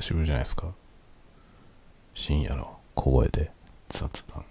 [0.00, 0.72] 久しぶりじゃないですか。
[2.14, 3.50] 深夜の小声で
[3.90, 4.46] 雑談。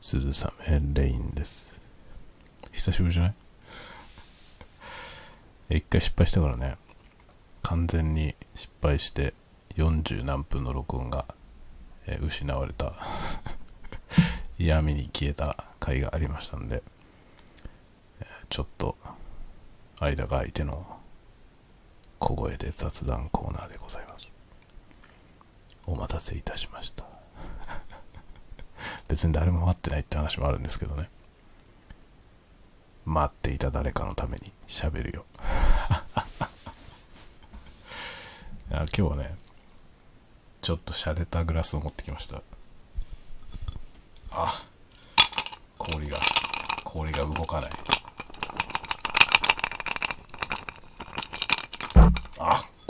[0.00, 1.80] 鈴雨レインです。
[2.70, 3.28] 久しぶりじゃな
[5.70, 5.78] い？
[5.78, 6.76] 一回失敗したからね。
[7.64, 9.34] 完全に失敗して
[9.74, 11.24] 40何分の録音が、
[12.06, 12.92] え失われた
[14.56, 16.84] 闇に消えた回がありましたんで、
[18.50, 18.96] ちょっと
[19.98, 20.97] 間が空いての
[22.18, 24.30] 小声で雑談コーナーでございます。
[25.86, 27.04] お待たせいたしました。
[29.08, 31.08] 別に誰も待ってないって話もあるんですけどね。
[33.04, 35.24] 待っていた誰かのために喋るよ。
[38.70, 39.34] いや今日はね
[40.60, 42.42] ちょっと洒落たグラスを持ってきました。
[44.30, 44.62] あ
[45.78, 46.18] 氷が
[46.84, 47.70] 氷が動かない。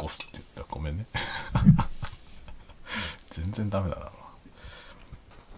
[0.09, 0.75] あゴスって言った。
[0.75, 1.07] ごめんね。
[3.31, 4.11] 全然ダメだな。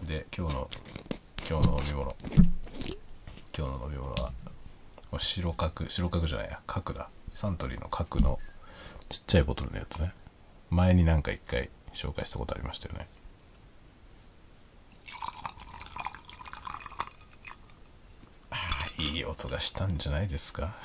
[0.05, 0.69] で今日の
[1.49, 2.15] 今日の飲み物。
[3.57, 4.33] 今日の飲み物は
[5.17, 6.61] 白角白角じゃないや。
[6.67, 7.09] 角だ。
[7.31, 8.37] サントリーの角の
[9.07, 10.13] ちっちゃいボトルのやつね。
[10.69, 13.07] 前になんか一回紹介したことありましたよね。
[18.49, 20.75] ああいい音がしたんじゃないですか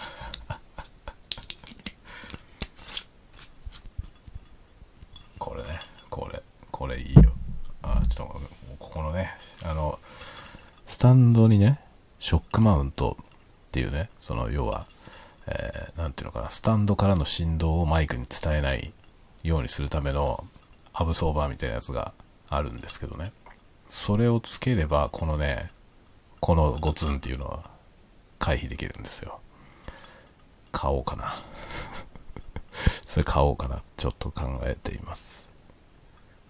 [5.47, 5.79] これね
[6.11, 6.43] これ
[6.73, 7.33] これいいよ
[7.83, 8.43] あちょっともう
[8.81, 9.31] ここのね
[9.65, 9.99] あの
[10.85, 11.79] スタンドにね
[12.19, 13.25] ショックマウントっ
[13.71, 14.87] ていうねその要は、
[15.47, 18.93] えーていうのかなスタンドからの振動をマイクに伝えない
[19.45, 20.45] ようにするための
[20.93, 22.13] アブソーバーみたいなやつが
[22.49, 23.33] あるんですけどね。
[23.89, 25.71] それをつければこのね
[26.41, 27.71] このゴツンっていうのは
[28.39, 29.41] 回避できるんですよ。
[30.73, 31.41] 買おうかな。
[33.07, 33.83] それ買おうかな。
[33.97, 35.49] ちょっと考えています。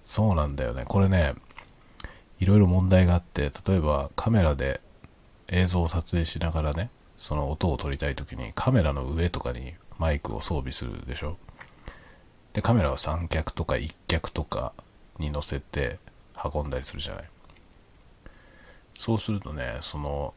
[0.03, 0.85] そうなんだよね。
[0.87, 1.35] これね
[2.41, 4.81] いろいろ問題があって例えばカメラで
[5.49, 11.39] 映像を撮影しながらねその音を撮りたい時にカメラの上とかにマイクを装備するでしょ。
[12.53, 14.73] でカメラは三脚とか一脚とか
[15.19, 15.99] に乗せて
[16.55, 17.25] 運んだりするじゃない。
[18.95, 20.35] そうするとねその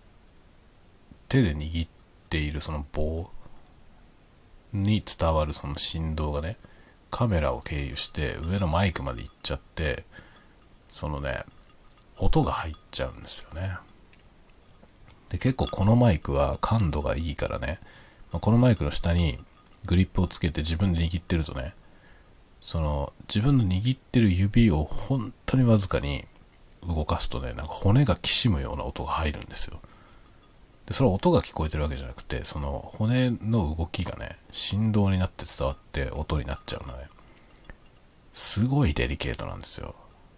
[1.28, 1.90] 手で握っ
[2.30, 3.30] ているその棒
[4.74, 6.58] に伝わるその振動がね
[7.10, 10.04] カメラを経由して上のマイクまで行っちゃって
[10.90, 11.44] そのね
[12.18, 13.78] 音が入っちゃうんですよね。
[15.30, 17.80] で結構このマイクは感度がいいからね。
[18.32, 19.40] まこのマイクの下に
[19.86, 21.74] グリップをつけて自分で握ってるとね
[22.62, 26.26] その自分の握ってる指を本当にわずかに
[26.88, 29.80] 動かすとねなんか骨がきしむような音が入るんですよ。
[30.86, 37.08] でそれは音が聞こえてるわけじゃなくてその骨の動きがね振動になって伝わって音になっちゃうのね。
[38.32, 39.96] すごいデリケートなんですよ。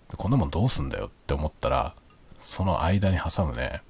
[0.09, 1.95] でこんなもんどうすんだよって思ったら
[2.39, 3.81] その間に挟むね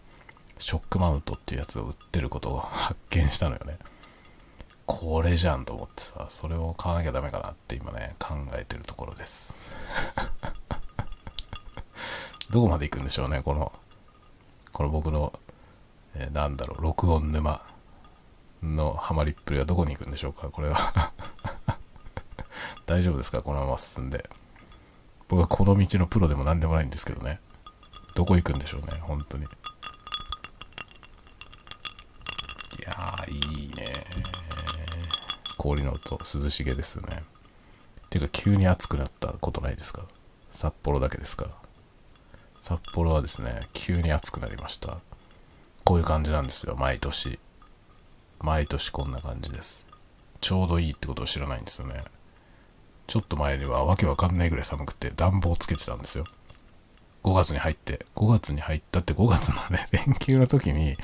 [0.61, 3.79] ショックマウントっていうやつを売ってることを発見したのよね。
[4.85, 9.73] これじゃんと思ってさそれを買わなきゃダメかなって今ね考えてるところです。
[12.51, 13.71] どこまで行くんでしょうねこの
[14.71, 15.33] この僕の、
[16.15, 17.65] えーなんだろう録音沼
[18.61, 21.11] のハマりっぷりはどこに行くんでしょうかこれは。
[22.85, 24.29] 大丈夫ですかこのまま進んで。
[25.27, 27.39] 僕はこの道のプロでも何でもないんですけどね。
[28.13, 29.47] どこ行くんでしょうね本当に。
[32.91, 34.03] いやーいいね。
[35.57, 37.23] 氷の音涼しげですね。
[38.09, 40.03] ていうか急に暑くなったことないですか？
[40.49, 41.47] 札幌だけですか
[42.59, 44.97] 札幌はですね急に暑くなりました。
[45.85, 47.39] こういう感じなんですよ毎年。
[48.41, 49.85] 毎年こんな感じです。
[50.41, 52.03] ちょうどいいってことを知らないんですよね。
[53.07, 56.25] ちょっと前にはわけわかんないぐらい寒くて暖房つけてたんですよ。
[57.23, 60.97] 5月に入って5月に入ったって5月のね 連休の時に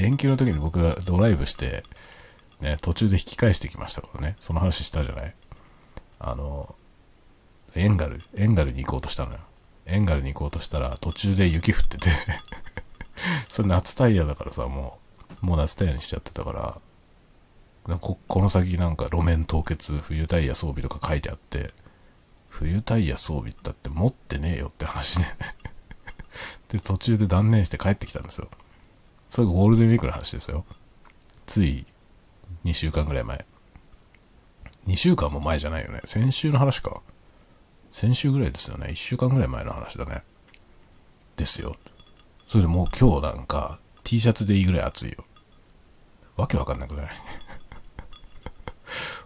[0.00, 1.84] 連休の時に僕がドライブして
[2.60, 4.36] ね途中で引き返してきましたからね。
[4.40, 5.34] その話したじゃない？
[6.18, 6.74] あの
[7.74, 9.38] エンガルエンガルに行こうとしたのよ。
[9.86, 12.10] エンガルに行こうとしたら途中で雪降ってて。
[13.48, 14.98] それ夏タイヤだからさも
[15.42, 16.80] うもう夏タイヤにしちゃってたか
[17.86, 21.74] らここの先なんか路面凍結冬タイヤ装備とか書いてあって
[22.48, 25.36] 冬タイヤ装備だって持ってねえよって話ね
[26.68, 28.48] で 途中で断念して帰ってきたんですよ。
[29.30, 30.66] それがゴールデンウィークの話ですよ。
[31.46, 31.86] つい
[32.64, 33.46] 2週間ぐらい前。
[34.86, 36.00] 2週間も前じゃないよね。
[36.04, 37.00] 先週の話か。
[37.92, 38.88] 先週ぐらいですよね。
[38.88, 40.22] 1週間ぐらい前の話だね。
[41.36, 41.76] ですよ。
[42.44, 45.24] それでもう今日なんか T シャツでいいぐらい暑いよ。
[46.36, 47.06] わけわかんなくない？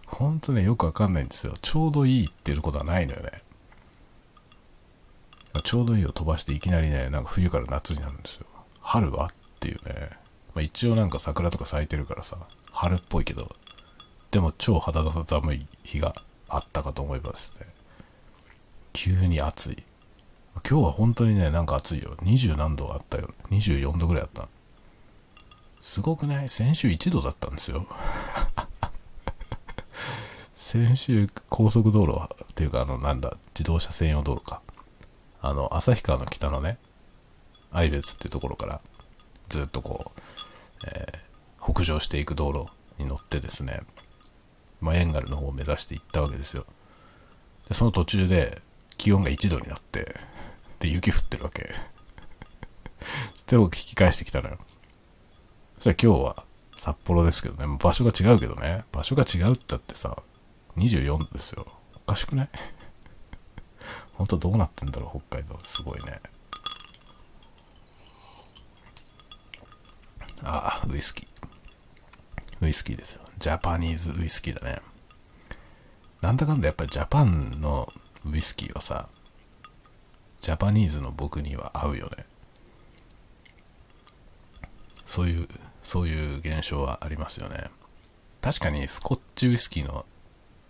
[0.05, 1.55] ほんとね、よくわかんないんですよ。
[1.61, 3.41] ちょうどいいっていうことはないのよね。
[5.63, 8.45] ちょうどいいを飛ばしていきなりね、なんか冬から夏になるんですよ。
[8.81, 9.31] 春は
[9.65, 10.09] っていうね。
[10.53, 12.37] まあ、一応なんか桜とか咲いてるからさ、
[12.71, 13.55] 春っぽいけど、
[14.31, 16.13] でも超肌の寒い日が
[16.47, 17.67] あったかと思えばですね、
[18.93, 19.83] 急に暑い。
[20.69, 22.15] 今日は本当にね、なんか暑いよ。
[22.21, 23.33] 20何度あったよ。
[23.49, 24.47] 24度ぐらいあった。
[25.81, 26.49] すごくない？
[26.49, 27.87] 先週1度だったんですよ。
[30.55, 34.61] 先週高速道路っていうかあのなんだ自動車専用道路か
[35.41, 36.77] あの旭川の北のね
[37.71, 38.81] 愛別っていうところから
[39.49, 40.21] ずっとこう、
[40.87, 42.67] えー、北上していく道路
[43.01, 43.81] に乗ってですね、
[44.81, 46.65] まあ、エンガルの方を目指して行ったわけですよ
[47.67, 48.61] でその途中で
[48.97, 50.15] 気温が1度になって
[50.79, 51.73] で雪降ってるわけ
[53.47, 54.57] で僕引き返してきたのよ
[55.75, 56.43] そしたら今日は
[56.85, 60.21] 札幌ですけどね、場所が違うけどね、場所が違うってだってさ、
[60.77, 61.65] 24度ですよ。
[61.95, 62.49] おかしくない？
[64.13, 65.57] 本当どうなってんだろう、北海道。
[65.63, 66.21] すごいね。
[70.43, 71.27] ああ、ウイスキー。
[72.61, 73.21] ウイスキーですよ。
[73.37, 74.79] ジャパニーズウイスキーだね。
[76.21, 77.91] なんだかんだやっぱりジャパンの
[78.25, 79.09] ウイスキーはさ、
[80.39, 82.25] ジャパニーズの僕には合うよね。
[85.05, 85.47] そういう、
[85.83, 87.69] そういう現象はありますよね。
[88.41, 90.05] 確かにスコッチウイスキーの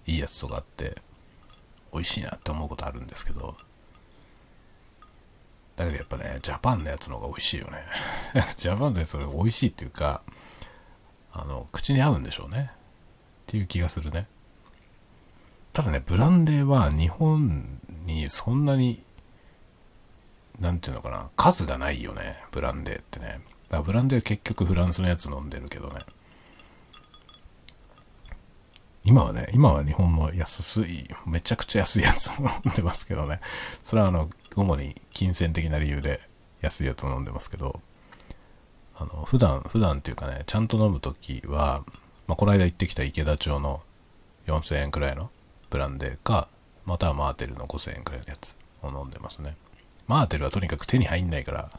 [0.08, 1.02] いいやつとかあって
[1.92, 3.56] 美味しいなって思うことあるんですけど
[5.76, 7.86] だけどやっぱねジャパンのやつの方が美味しいよね。
[8.58, 10.24] ジャパンのやつの方が美味しいっていうか
[11.34, 12.72] あの口に合うんでしょうね。
[12.72, 14.28] っていう気がするね。
[15.74, 19.04] ただねブランデーは日本にそんなに
[20.60, 22.44] なんていうのかな数がないよね。
[22.52, 23.42] ブランデーってね。
[23.68, 26.02] だからブランデー結局フランスのやつ飲んでるけどね。
[29.04, 32.34] 今はね、今は日本の安い、めちゃくちゃ安いやつを
[32.66, 33.40] 飲んでますけどね。
[33.84, 36.22] それはあの、主に金銭的な理由で
[36.62, 37.82] 安いやつを飲んでますけど、
[38.98, 41.84] あの、普段、普段っていうかね、ちゃんと飲むときは、
[42.28, 43.82] まあ、この間行ってきた池田町の
[44.48, 45.30] 4000円くらいの
[45.70, 46.48] ブランデーか、
[46.86, 49.56] またはマーテルの5000円くらいのやつを飲んでますね。
[50.08, 51.72] マーテルはとにかく手に入んないから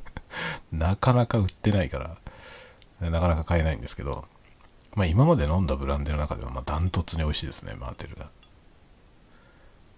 [0.70, 2.16] なかなか売ってないから、
[3.10, 4.26] なかなか買えないんですけど、
[4.94, 8.30] まあ今まで飲んだブランデーの中ではまダントツに美味しいですね、マーテルが。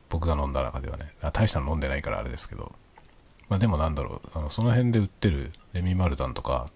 [0.09, 1.13] 僕が飲んだ中ではね。
[1.33, 2.73] 大したの飲んでないからあれですけど。
[3.49, 6.71] まあでもなんだろう、あのその辺で売ってるレミマルタンとか、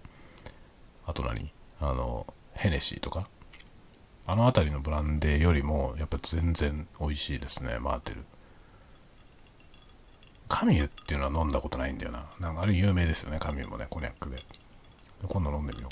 [1.05, 1.51] あと何？
[1.79, 3.27] あの、ヘネシーとか？
[4.25, 8.23] あの辺りのブランデーよりも、やっぱ全然美味しいですね、マーテル。
[10.47, 12.25] カミュっていうのは飲んだことないんだよな。
[12.39, 14.43] なんかあれ有名ですよね、カミュもね、コニャックで。
[15.27, 15.89] 今度飲んでみよ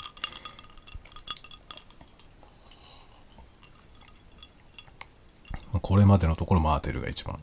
[5.72, 7.38] まこれまでのところマーテルが一番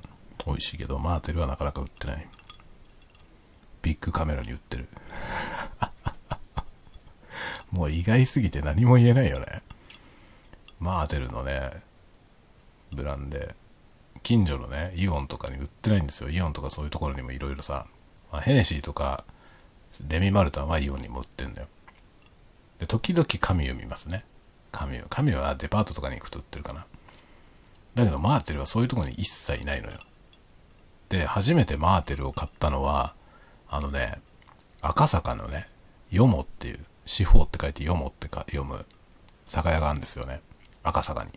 [0.45, 2.27] 美味しいけど、マーテルはなかなか売ってない。
[3.81, 4.87] ビッグカメラに売ってる。
[7.71, 9.61] もう意外すぎて何も言えないよね。
[10.79, 11.83] マーテルのね、
[12.91, 13.55] ブランデー、
[14.23, 16.29] 近所のね、イオンとかに売ってないんですよ。
[16.29, 17.85] イオンとかそういうところにもいろいろさ、
[18.31, 19.23] まあ、ヘネシーとか、
[20.07, 21.67] レミマルタンはイオンにも売ってんだよ。
[22.79, 24.23] で、時々カミュ見ますね。
[24.71, 25.07] カミュ。
[25.09, 26.85] カミュはデパートとかに行くと売ってるかな。
[27.95, 29.99] だけどマーテルはそういうとこに一切ないのよ。
[31.09, 33.13] で、初めてマーテルを買ったのは、
[33.67, 34.19] あのね、
[34.81, 35.67] 赤坂のね、
[36.11, 38.85] ヨモっていう、四方って書いてヨモってか読む
[39.47, 40.41] 酒屋があるんですよね。
[40.83, 41.31] 赤坂に。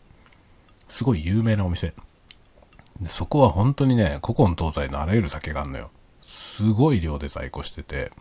[0.88, 1.94] すごい有名なお店。
[3.08, 5.90] そこは本当にね、古今東西のあらゆる酒があるのよ。
[6.20, 8.12] すごい量で在庫してて、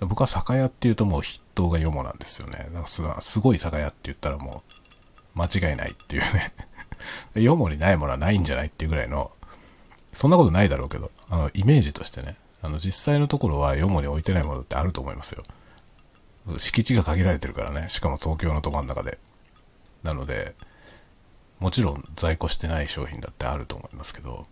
[0.00, 2.68] 僕は酒屋っていうともう筆頭がヨモなんですよね。
[2.72, 4.62] なんかすごい酒屋って言ったらも
[5.36, 6.52] う間違いないっていうね
[7.34, 8.66] ヨモにないものはないんじゃない？
[8.66, 9.30] っていうぐらいの、
[10.12, 15.42] そんなことないだろうけど、あの、イメージとしてね、あの、実際のところはヨモに置いてないものってあると思いますよ。
[16.58, 19.18] 敷地が限られてるからね、しかも東京のど真ん中で。
[20.02, 20.54] なので、
[21.60, 24.46] もちろん在庫してない商品だってあると思いますけど、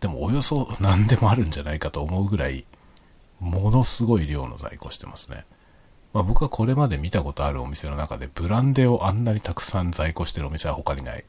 [0.00, 2.64] でもおよそ 何でもあるんじゃないかと思うぐらい、
[3.38, 5.44] ものすごい量の在庫してますね。
[6.12, 11.24] まあ、僕はこれまで見たことあるお店の中でブランデーをあんなにたくさん在庫してるお店は他にない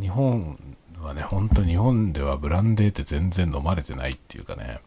[0.00, 0.58] 日本
[1.00, 4.80] はね、ほんと日本ではブランデーって全然飲まれてないっていうかね、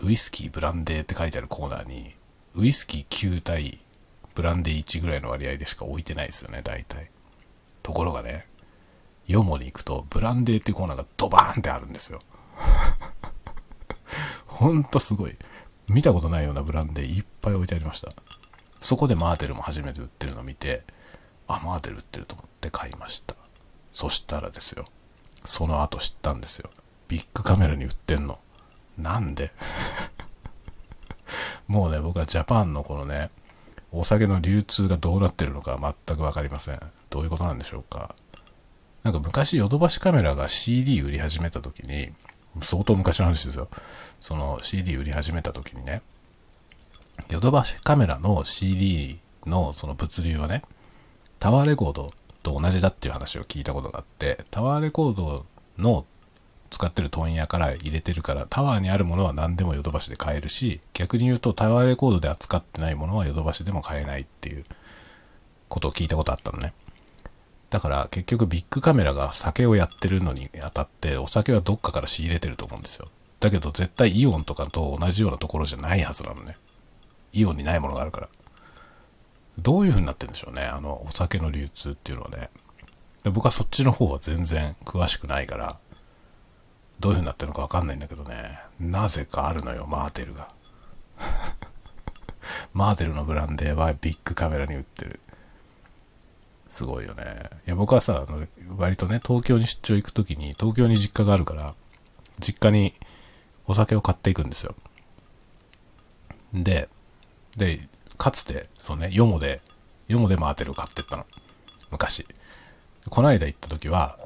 [0.00, 2.14] ウイスキーブランデーって書いてあるコーナーに、
[2.54, 3.78] ウイスキー9対
[4.34, 7.10] ブランデー1ぐらいの割合でしか置いてないですよね、大体。
[7.82, 8.46] ところがね、
[9.26, 12.20] ヨモに行くと、ブランデーっていうコーナーがドバーンってあるんですよ。
[14.46, 15.36] ほんとすごい。
[15.88, 18.12] 見たことないようなブランデーいっぱい置いてありました。
[18.80, 20.84] そこでマーテルも初めて売ってるのを見て、
[21.46, 23.34] あ、マーテル売ってると思って買いました。
[23.92, 24.86] そしたらですよ。
[25.44, 26.70] その後知ったんですよ。
[27.08, 28.38] ビッグカメラに売ってんの。
[28.98, 29.52] なんで？
[31.66, 33.30] もうね、僕はジャパンのこのね、
[33.92, 36.80] お酒の流通がどうなってるのか全くわかりません。
[37.08, 38.14] どういうことなんでしょうか。
[39.02, 42.12] なんか昔ヨドバシカメラが CD 売り始めた時に、
[42.60, 43.68] 相当昔の話ですよ。
[44.20, 46.02] その CD 売り始めた時にね、
[47.28, 50.62] ヨドバシカメラの CD のその物流はね、
[51.38, 55.46] タワーレコードと同じだっていう話を聞いたことがあって、タワーレコード
[55.78, 56.04] の
[56.70, 64.64] 使ってる問屋から入れてるから、タワーにあるものは何でもヨドバシで買えるし、逆に言うとタワーレコードで扱ってないものはヨドバシでも買えないっていう
[65.68, 66.72] ことを聞いたことあったのね。
[67.70, 73.08] だから結局ビッグカメラが酒をやってるのにあたってお酒はどっかから仕入れてると思うんですよ。
[73.38, 76.56] だけど絶対イオンとかと同じようなところじゃないはずなのね。
[77.32, 78.28] イオンにないものがあるから。
[79.58, 80.62] どういう風になってるんでしょうね。
[80.62, 82.50] あの、お酒の流通っていうのはね。
[83.22, 85.78] で僕はそっちの方は全然詳しくないから、
[87.00, 88.58] どういう風になってるのかわかんないんだけどね。
[88.78, 90.50] なぜかあるのよ、マーテルが。
[92.72, 95.20] マーテルのブランデーはビッグカメラに売ってる。
[96.68, 97.50] すごいよね。
[97.66, 101.74] いや、僕はさ、あの割とね、東京に出張行くときに、東京に実家があるから、
[102.38, 102.94] 実家に
[103.66, 104.74] お酒を買っていくんですよ。
[106.52, 106.88] で、
[107.56, 107.88] で、
[108.20, 109.62] かつて、そうね、ヨモで、
[110.06, 111.24] ヨモでマーテルを買ってったの。
[111.90, 112.26] 昔。
[113.08, 114.18] この間行った時は、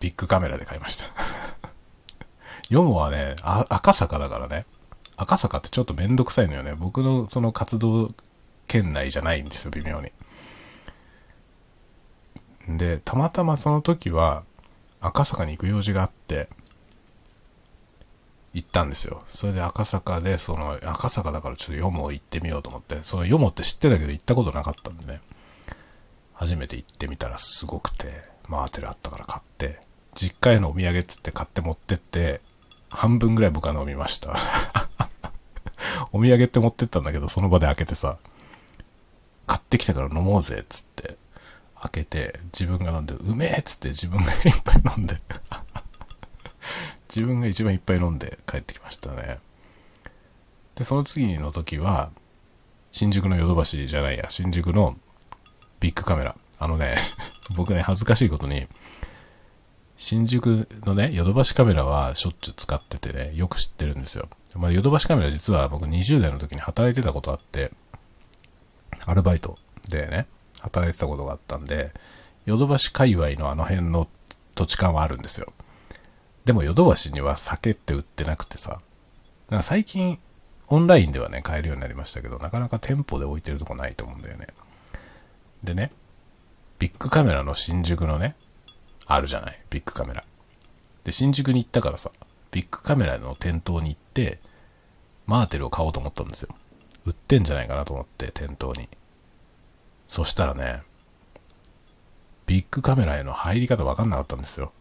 [0.00, 1.04] ビッグカメラで買いました
[2.70, 4.64] ヨモはね、赤坂だからね。
[5.16, 6.74] 赤坂ってちょっとめんどくさいのよね。
[6.74, 8.10] 僕のその活動
[8.66, 10.10] 圏内じゃないんですよ、微妙に。
[12.78, 14.42] で、たまたまその時は、
[15.00, 16.48] 赤坂に行く用事があって、
[18.52, 19.22] 行ったんですよ。
[19.26, 25.20] それで赤坂で、その、赤坂だからちょっとヨモ行ってみようと思って、そのヨモって知ってたけど行ったことなかったんでね。
[26.34, 29.80] 初めて行ってみたらすごくて、マーテルあったから買って、
[30.14, 32.40] 実家へのお土産っつって買って持ってって、
[32.88, 34.36] 半分ぐらい僕は飲みました。
[36.12, 38.18] お土産って持ってったんだけど、その場で開けてさ、
[39.46, 41.16] 買ってきたから飲もうぜつって、
[41.80, 45.16] 開けて、自分が飲んで、うめえっつって自分がいっぱい飲んで
[47.14, 49.38] 自分が一番いっぱい飲んで帰ってきましたね。
[50.76, 52.10] で、その次の時は、
[52.92, 54.96] 新宿のヨドバシじゃないや、新宿の
[55.80, 56.36] ビッグカメラ。
[56.58, 56.96] あのね、
[57.56, 58.68] 僕ね、恥ずかしいことに、
[59.96, 64.28] 新宿のね、ヨドバシカメラはしょっちゅう使っててね、よく知ってるんですよ。
[64.54, 67.72] まあ、ヨドバシカメラ実は僕20代の時に働いてたことあって、
[69.04, 70.26] アルバイトでね、
[70.60, 71.92] 働いてたことがあったんで、
[72.46, 74.08] ヨドバシ界隈のあの辺の
[74.54, 75.52] 土地勘はあるんですよ。
[76.44, 78.80] でもヨドバシには酒って売ってなくてさ、
[79.50, 80.18] なんか最近
[80.68, 84.46] オンラインではね、買えるようになりましたけど、なかなか店舗で置いてるとこないと思うんだよね。
[85.64, 85.90] でね、
[86.78, 88.36] ビッグカメラの新宿のね、
[89.06, 90.24] あるじゃない、ビッグカメラ。
[91.02, 92.10] で、新宿に行ったからさ、
[92.52, 94.38] ビッグカメラの店頭に行って、
[95.26, 96.54] マーテルを買おうと思ったんですよ。
[97.04, 98.88] 売ってんじゃないかなと思って、店頭に。
[100.06, 100.82] そしたらね、
[102.46, 104.72] ビッグカメラへの入り方わかんなかったんですよ。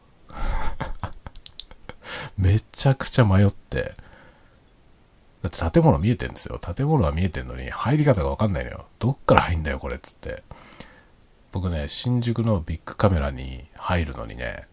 [2.38, 3.96] めちゃくちゃ迷って、
[5.42, 6.60] だって建物見えてんですよ。
[6.60, 8.88] 建物は見えてんのに入り方がわかんないのよ。
[9.00, 10.44] どっから入んだよ、これっつって。
[11.51, 14.68] 僕ね、新宿のビッグカメラに入るのにね、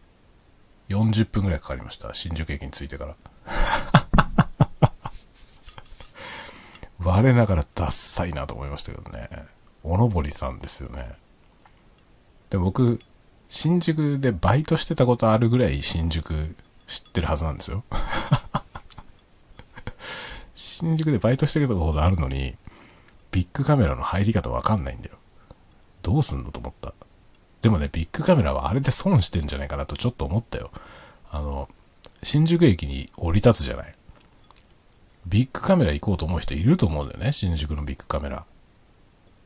[0.88, 2.12] 40分くらいかかりました。
[2.14, 3.14] 新宿駅に着いてから。
[6.98, 9.28] 我ながらダッサいなと思いましたけどね。
[9.84, 11.12] おのぼりさんですよね。
[12.50, 13.00] で、僕、
[13.48, 17.84] 新宿でバイトしてたことあるぐらい新宿知ってるはずなんですよ。
[20.54, 22.56] 新宿でバイトしてたことあるのに、
[23.32, 25.16] ビッグカメラの入り方わかんないんだよ。
[26.02, 26.94] どうすんのと思った。
[27.62, 30.70] でもね、ビッグカメラはあれで損してんじゃないかなとちょっと思ったよ。
[31.30, 31.68] あの、
[32.22, 33.92] 新宿駅に降り立つじゃない。
[35.26, 38.44] ビッグカメラ行こうと思う人いると思うんだよね、新宿のビッグカメラ。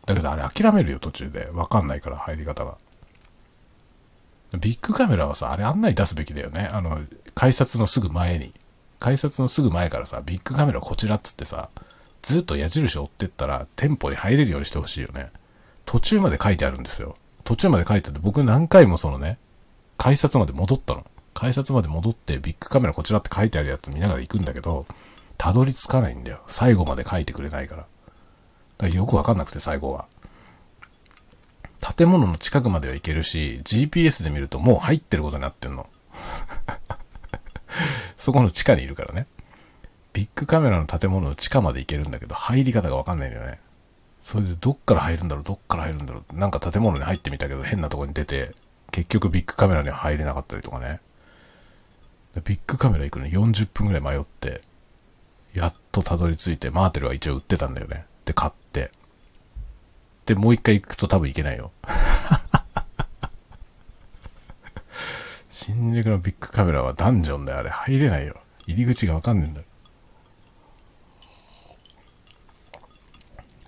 [0.07, 1.49] だけどあれ諦めるよ、途中で。
[1.53, 2.77] わかんないから、入り方が。
[4.59, 6.69] ビッグカメラはさ、あれ案内出すべきだよね。
[6.73, 7.01] あの、
[7.35, 8.53] 改札のすぐ前に。
[8.99, 11.71] 改札のすぐ前からさ、ビッグカメラこちらっつってさ、
[12.23, 15.31] ずっと矢印追ってったら、店舗に入れるようにしてほしいよね。
[15.87, 17.15] 途中まで書いてあるんですよ。
[17.45, 19.39] 途中まで書いてて、僕何回もそのね、
[19.97, 21.07] 改札まで戻ったの。
[21.33, 24.87] 改札まで戻って、ビッグカメラこちらって書いてあるやつ見ながら行くんだけど、
[25.39, 26.41] たどり着かないんだよ。
[26.47, 27.83] 最後まで書いてくれないから。
[27.83, 30.07] だからよくわかんなくて、最後は。
[31.81, 35.89] 建物の近くまでは行けるし、GPS で見るともう入ってることになってんの。
[38.19, 39.27] そこの地下にいるからね。
[40.13, 43.61] ビッグカメラの建物の地下まで行けるんだけど、入り方がわかんないんだよね。
[44.21, 46.37] それでどっから入るんだろう、どっから入るんだろう。
[46.37, 48.55] なんか建物に入ってみたけど変なとこに出て、
[48.91, 51.01] 結局ビッグカメラには入れなかったりとかね。
[52.45, 54.61] ビッグカメラ行くの40分ぐらい迷って、
[55.55, 58.07] やっとたどり着いて、マーテルは一応売ってたんだよね。
[58.25, 58.93] で、買って。
[60.31, 61.73] で、もう一回行くと多分行けないよ。
[65.51, 67.71] 新宿のビッグカメラはダンジョンだよ、あれ。
[67.71, 68.41] 入れないよ。
[68.69, 69.67] 入り口がわかんねえんだよ。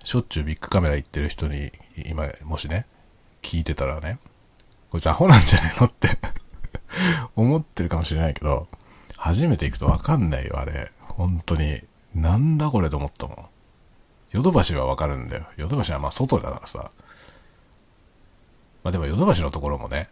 [0.05, 1.73] しょっちゅうビッグカメラ行ってる人に、
[2.05, 2.85] 今、もしね、
[3.41, 4.19] 聞いてたらね、
[4.89, 6.17] こいつアホなんじゃないのって
[7.35, 8.69] 思ってるかもしれないけど、
[9.17, 10.93] 初めて行くとわかんないよ、あれ。
[11.09, 11.83] 本当に。
[12.15, 13.52] なんだこれと思ったもん。
[14.33, 15.45] ヨドバシはわかるんだよ。
[15.57, 16.91] ヨドバシはまあ外だからさ。
[18.83, 20.09] まあでもヨドバシのところもね、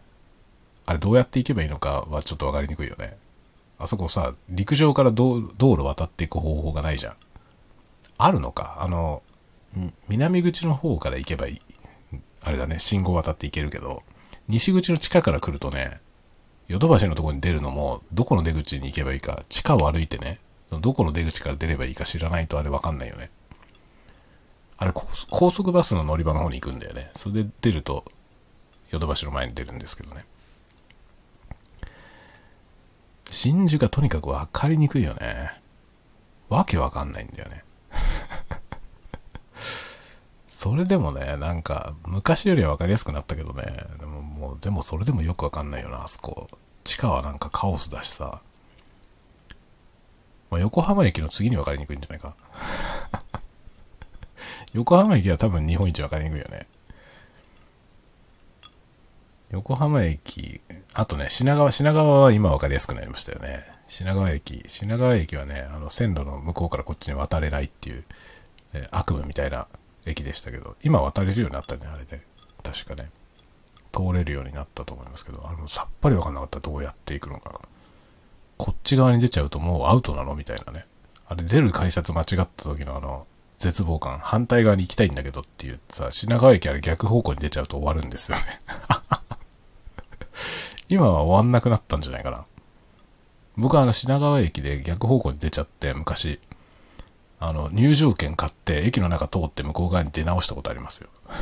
[0.86, 3.16] あれどうやって行けばいいのかはちょっとわかりにくいよね。
[3.78, 7.16] あそこさ、陸上から道路渡っていく方法がないじゃん。
[8.16, 9.22] あるのかあの、
[10.08, 11.60] 南口の方から行けばいい。
[12.42, 14.02] あれだね、信号渡って行けるけど、
[14.48, 16.00] 西口の地下から来るとね、
[16.68, 20.38] ヨドバシのとこに出るのも、どこの出口に行けばいいか、地下を歩いてね、
[20.70, 23.30] どこの出口から出ればいいか知らないとあれわかんないよね。
[24.82, 27.12] あれ高速バスの乗り場の方に行くんだよね。
[27.14, 28.04] それで出ると、
[28.90, 30.24] ヨドバシの前に出るんですけどね。
[33.30, 35.52] 真珠がとにかく分かりにくいよね。
[36.48, 37.62] わけわかんないんだよね。
[40.50, 43.62] それでもね、なんか、昔よりは分かりやすくなったけどね、
[44.00, 46.48] でももう、でもそれでもよくわかんないよな、あそこ。
[46.82, 48.40] 地下はなんかカオスだしさ。
[50.50, 52.34] まあ、横浜駅の次に分かりにくいんじゃないか。
[54.72, 56.66] 横浜駅は多分日本一分かりにくいよね。
[59.50, 60.62] 横浜駅、
[60.94, 63.66] あとね、品川、品川は今分かりやすくなりましたよね。
[63.86, 68.04] 品川駅、品川駅はね、あの線路の向こうからこっちに渡れないっていう、
[68.72, 69.66] え悪夢みたいな
[70.06, 72.22] 駅でしたけど、今渡れるようになったね、あれで。
[72.62, 73.10] 確かね。
[73.92, 77.60] 通れるようになったと思いますけど、あの、さっぱり分かんなかったどうやって行くのか。
[78.56, 80.34] こっち側に出ちゃうともうアウトなの？
[80.34, 80.86] みたいなね。
[81.26, 83.26] あれ出る改札間違った時のあの、
[83.62, 88.60] 絶望感、反対側に行きたいんだけどっていうさ、品川駅あれ逆方向に出ちゃうと終わるんですよね。
[90.88, 92.44] 今は終わんなくなったんじゃないかな。
[93.56, 96.40] 僕はあの品川駅で逆方向に出ちゃって昔、
[97.38, 101.08] あの、入場券買って駅の中通って向こう側に出直したことありますよ。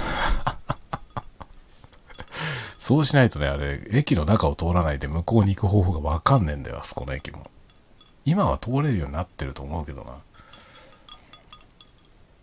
[2.79, 7.51] そうしないとね、あれ、駅の中を通らないで向こうに行く方法がわかんねえんだよ、あそこの駅も。
[8.27, 10.19] 今は通れるようになってると思うけどな。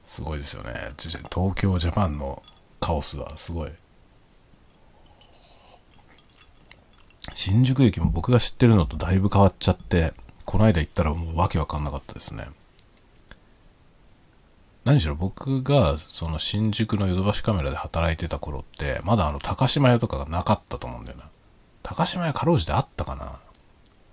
[0.07, 0.73] すごいですよね。
[0.97, 2.41] 東京ジャパンの
[2.79, 3.71] カオスはすごい。
[7.35, 10.13] 新宿駅も僕が知ってるのとだいぶ変わっちゃって、
[10.45, 12.47] この間行ったらもうわけわかんなかったですね。
[14.85, 21.25] 何しろ僕がその新宿のヨドバシカメラで働いてた頃って、まだあの高島屋とかがなかったと思うんだよな。
[21.83, 23.39] 高島屋かろうじてあったかな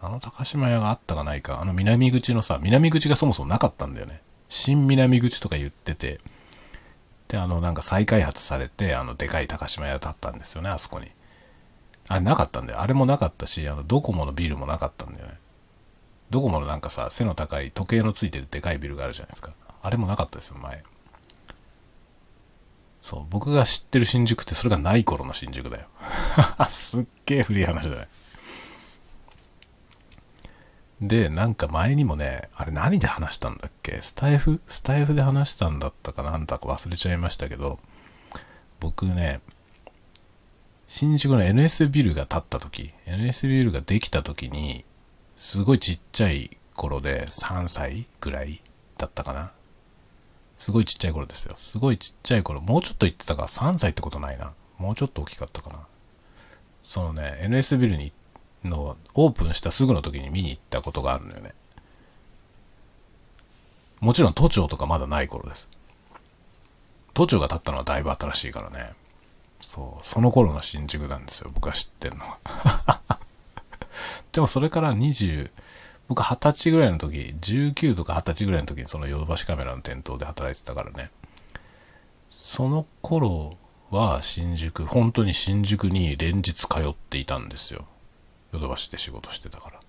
[0.00, 4.20] あの高島屋があったかないか、あの南口のさ、南口がそもそもなかったんだよね。
[4.54, 6.20] 新南口とか言ってて、
[7.26, 11.10] で、あのなんか再開発されて、あのでかい高島屋だったんですよね、あそこに。
[12.08, 12.80] あれなかったんだよ。
[12.80, 15.34] あれもなかったし、あのドコモのビルもなかったんだよね。
[16.30, 19.52] ドコモのなんかさ、背の高い時計のついてるでかいビルがあるじゃないですか。
[19.82, 20.84] あれもなかったですよ、前。
[23.00, 25.86] そう、僕が知ってる新宿ってそれがない頃の新宿だよ。
[26.70, 28.08] すっげえ古い話だね。
[31.06, 34.00] で、なんか前にもね、あれ何で話したんだっけ？
[34.02, 34.60] スタイフ？
[34.66, 36.36] スタイフで話したんだったかな？
[36.38, 37.78] んだか忘れちゃいましたけど、
[38.80, 39.40] 僕ね、
[40.86, 44.84] 新宿の NS ビルが建った時、NS ビルができた時に、
[45.36, 48.62] すごいちっちゃい頃で3歳ぐらい
[48.96, 49.52] だったかな？
[50.56, 51.54] すごいちっちゃい頃ですよ。
[51.56, 54.52] すごいちっちゃい頃、もうちょっと言ってたから3歳ってことないな。
[54.78, 55.80] もうちょっと大きかったかな。
[56.80, 58.12] そのね、NS ビルに、
[58.64, 61.54] の、オープンしたすぐの時に見に行ったことがあるのよね。
[64.00, 65.68] もちろん都庁とかまだない頃です。
[67.14, 68.92] 都庁が建ったのはだいぶ新しいからね。
[69.60, 71.50] そう、その頃の新宿なんですよ。
[71.54, 73.00] 僕は知ってんのは。
[74.32, 75.50] でもそれから20、
[76.08, 81.10] 僕二十歳ぐらいの時、19とか二十歳ぐらいの時にそのヨドバシカメラの店頭で働いてたからね。
[82.28, 83.56] その頃
[83.90, 87.86] は新宿、本当に新宿に連日通っていたんですよ。
[88.54, 89.80] ヨドバシで仕事してたから。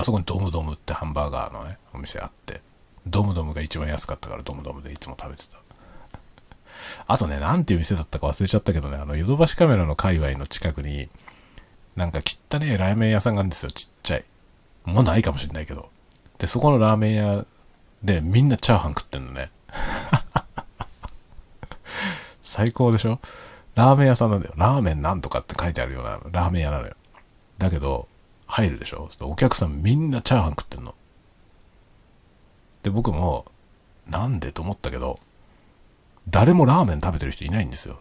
[0.00, 2.60] あそこにドムドムってハンバーガーのね、お店あって、
[3.06, 5.58] ドムドムが一番安かったからドムドムでいつも食べてた。
[7.08, 11.08] あとね、なんていう店だったか忘れちゃったけどね、あの、ヨドバシカメラの界隈の近くに、
[11.96, 14.24] なんか汚ねえラーメン屋さんがあるんですよ、ちっちゃい。
[14.84, 15.88] もうないかもしんないけど。
[16.38, 17.44] で、そこのラーメン屋
[18.02, 19.50] でみんなチャーハン食ってんのね。
[22.42, 23.18] 最高でしょ？
[23.74, 24.54] ラーメン屋さんなんだよ。
[24.56, 26.94] ラーメンなんとかって書いてあるようなラーメン屋なのよ。
[27.58, 28.08] だけど、
[28.46, 29.08] 入るでしょ？
[29.20, 30.94] お客さんみんなチャーハン食ってんの。
[32.82, 33.44] で、僕も、
[34.08, 35.20] なんでと思ったけど、
[36.28, 37.98] 誰もラーメン食べてる人いないんですよ。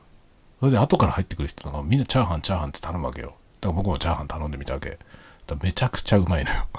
[0.60, 3.36] それで後から入ってくる人がみんなチャーハンチャーハンって頼むわけよ。
[3.62, 4.97] だから僕もチャーハン頼んでみたわけ。
[5.47, 6.65] だめちゃくちゃうまいのよ。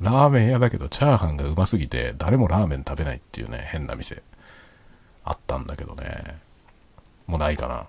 [0.00, 4.22] ラーメン屋だけどチャーハンがうますぎて誰もラーメン食べないっていうね、変な店。
[5.24, 6.38] あったんだけどね。
[7.28, 7.86] もうないかな。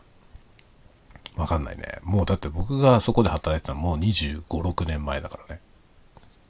[1.41, 1.86] わかんないね。
[2.04, 5.62] もうだって僕がそこで働いてたのもう25、6年前だからね。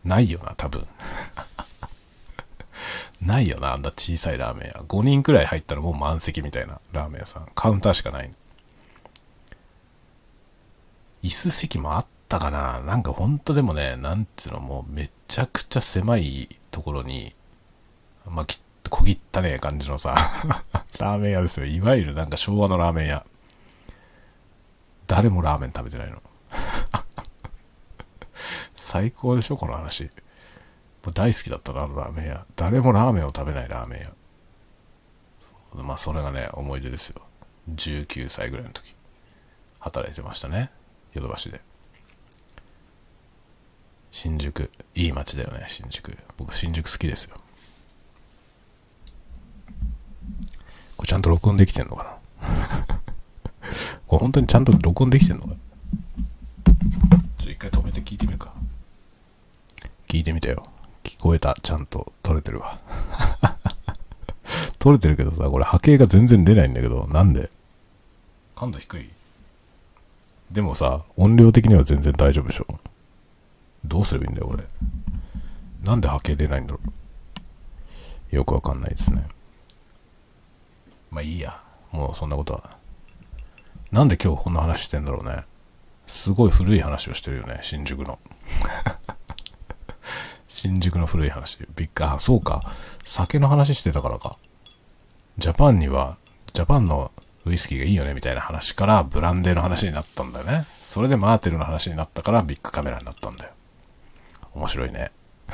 [0.04, 0.88] ないよな、多分。
[3.22, 4.82] ないよな、あんな小さいラーメン屋。
[4.82, 7.48] 5人くらい入ったらもう満席みたいなラーメン屋さん。
[7.54, 8.34] カウンターしかない。
[11.22, 17.36] 椅子席もあったかななんかほんとでもね、なんつうのもうめちゃくちゃ狭いところに、
[18.26, 20.16] まあ、きっ小汚ねえ感じのさ、
[21.00, 21.66] ラーメン屋ですよ。
[21.66, 23.26] いわゆるなんか昭和のラーメン屋。
[25.08, 26.22] 誰もラーメン食べてないの。
[28.76, 30.04] 最高でしょこの話。
[30.04, 30.10] も
[31.10, 32.46] う大好きだったな、ラーメン屋。
[32.56, 34.14] 誰もラーメンを食べないラーメン屋。
[35.84, 37.22] まあ、それがね、思い出ですよ。
[37.76, 38.96] 19歳ぐらいの時。
[39.80, 40.72] 働いてましたね。
[41.14, 41.62] ヨドバシで。
[44.12, 44.72] 新宿。
[44.96, 46.18] いい街だよね、新宿。
[46.38, 47.38] 僕、新宿好きですよ。
[50.98, 53.00] これちゃんと録音できてんのかな？
[54.06, 55.56] これ本当にちゃんと録音できてんのか？
[57.40, 58.54] ちょ、一回止めて聞いてみるか。
[60.08, 60.68] 聞いてみたよ。
[61.04, 61.56] 聞こえた。
[61.64, 62.78] ちゃんと撮れてるわ。
[64.78, 67.50] 撮れてるけどさ、これ波形が全然出ないんだけど、なんで？
[68.56, 69.10] 感度低い？
[70.52, 72.68] でもさ、音量的には全然大丈夫でしょ。
[73.84, 74.64] どうすればいいんだよ、これ。
[75.84, 76.80] なんで波形出ないんだろ
[78.32, 78.36] う。
[78.36, 79.28] よくわかんないですね。
[81.12, 81.62] まあいいや。
[81.92, 82.78] もうそんなことは。
[83.92, 85.44] なんで今日こんな話してんだろうね。
[86.06, 88.20] すごい古い話をしてるよね、新宿の。
[90.48, 91.60] 新宿の古い話。
[91.76, 92.64] びっくあ、そうか。
[93.06, 94.38] 酒の話してたからか。
[95.38, 96.18] ジャパンには、
[96.54, 97.12] ジャパンの
[97.46, 100.66] ウイスキーがいいよねみたいな話からブランデーの話になったんだよね。
[100.82, 103.52] それでマーテルの話になったからビッグカメラになったんだよ。
[104.54, 105.12] 面白いね。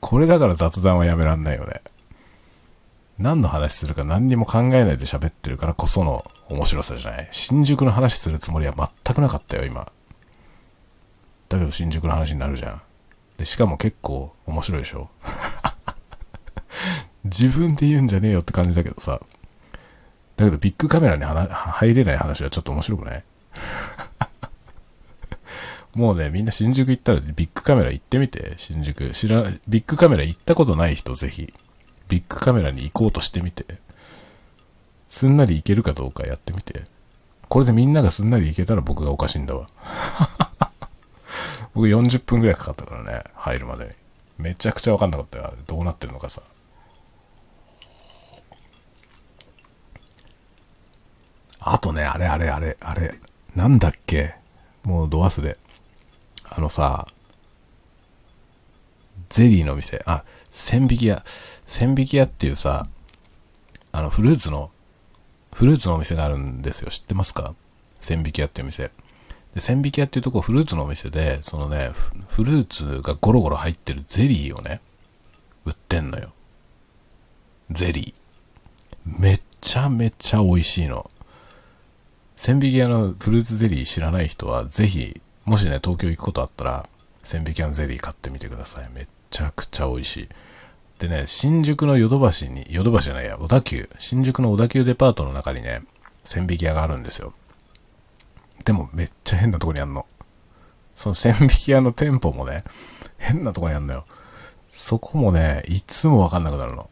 [0.00, 1.82] これだから雑談はやめらんないよね。
[3.20, 7.28] 何の話するか何にも考えないで喋ってるからこその面白さじゃない？
[7.30, 9.86] 新宿の話するつもりは全くなかったよ、今。
[11.48, 12.82] だけど新宿の話になるじゃん。
[13.36, 15.10] で、しかも結構面白いでしょ？
[17.24, 19.20] 自分で言うんじゃねえよって感じだけどさ。
[20.36, 23.24] だけどビッグカメラに入れない話はちょっと面白くない？
[25.94, 29.10] もうね、みんな新宿行ったらビッグカメラ行ってみて、新宿。
[29.10, 31.52] 知ら、ビッグカメラ行ったことない人ぜひ。
[32.10, 33.64] ビッグカメラに行こうとしてみて、
[35.08, 36.82] すんなり行けるかどうかやってみて。
[37.48, 39.68] これでみんながすんなり行けたら僕がおかしいんだわ。
[41.74, 43.90] 僕40分くらいかかったからね、入るまでに。
[44.38, 45.54] めちゃくちゃわかんなかったよ。
[45.66, 46.42] どうなってるのかさ。
[51.60, 53.14] あとね、あれあれあれ、あれ、
[53.54, 54.34] なんだっけ？
[54.82, 55.58] もうド忘れ。
[56.48, 57.06] あのさ、
[59.30, 61.24] ゼリーの店、あ、千匹屋。
[61.64, 62.88] 千匹屋っていうさ、
[63.92, 64.70] あの、フルーツの、
[65.52, 66.90] フルーツのお店があるんですよ。
[66.90, 67.54] 知ってますか？
[68.00, 68.90] 千匹屋っていう店。
[69.54, 71.92] で、千匹屋っていうとこフルーツのお店で、そのね、
[72.28, 74.80] フルーツがゴロゴロ入ってるゼリーをね、
[75.64, 76.32] 売ってんのよ。
[77.70, 79.20] ゼリー。
[79.20, 81.08] めっちゃめちゃ美味しいの。
[82.34, 86.86] 千匹屋のフルーツゼリー知らない人は、ぜひ、もしね、東京行くことあったら、
[87.22, 88.90] 千匹屋のゼリー買ってみてください。
[88.94, 90.28] めっちゃくちゃ美味しい。
[90.98, 95.82] でね、新宿のヨドバシに、ヨドバシじゃないや、小田急、新宿の小田急デパートの中にね、
[96.24, 97.32] 千匹屋があるんですよ。
[98.64, 100.06] でもめっちゃ変なとこにあんの。
[100.94, 102.62] その千匹屋の店舗もね、
[103.16, 104.04] 変なとこにあんのよ。
[104.70, 106.90] そこもね、いつもわかんなくなるの。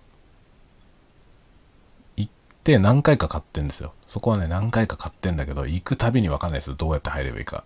[2.16, 2.32] 行っ
[2.64, 3.92] て何回か買ってんですよ。
[4.06, 6.76] そこはね、何回か買ってんだけど、行くたびにわかんないですよ。
[6.76, 7.64] どうやって入ればいいか。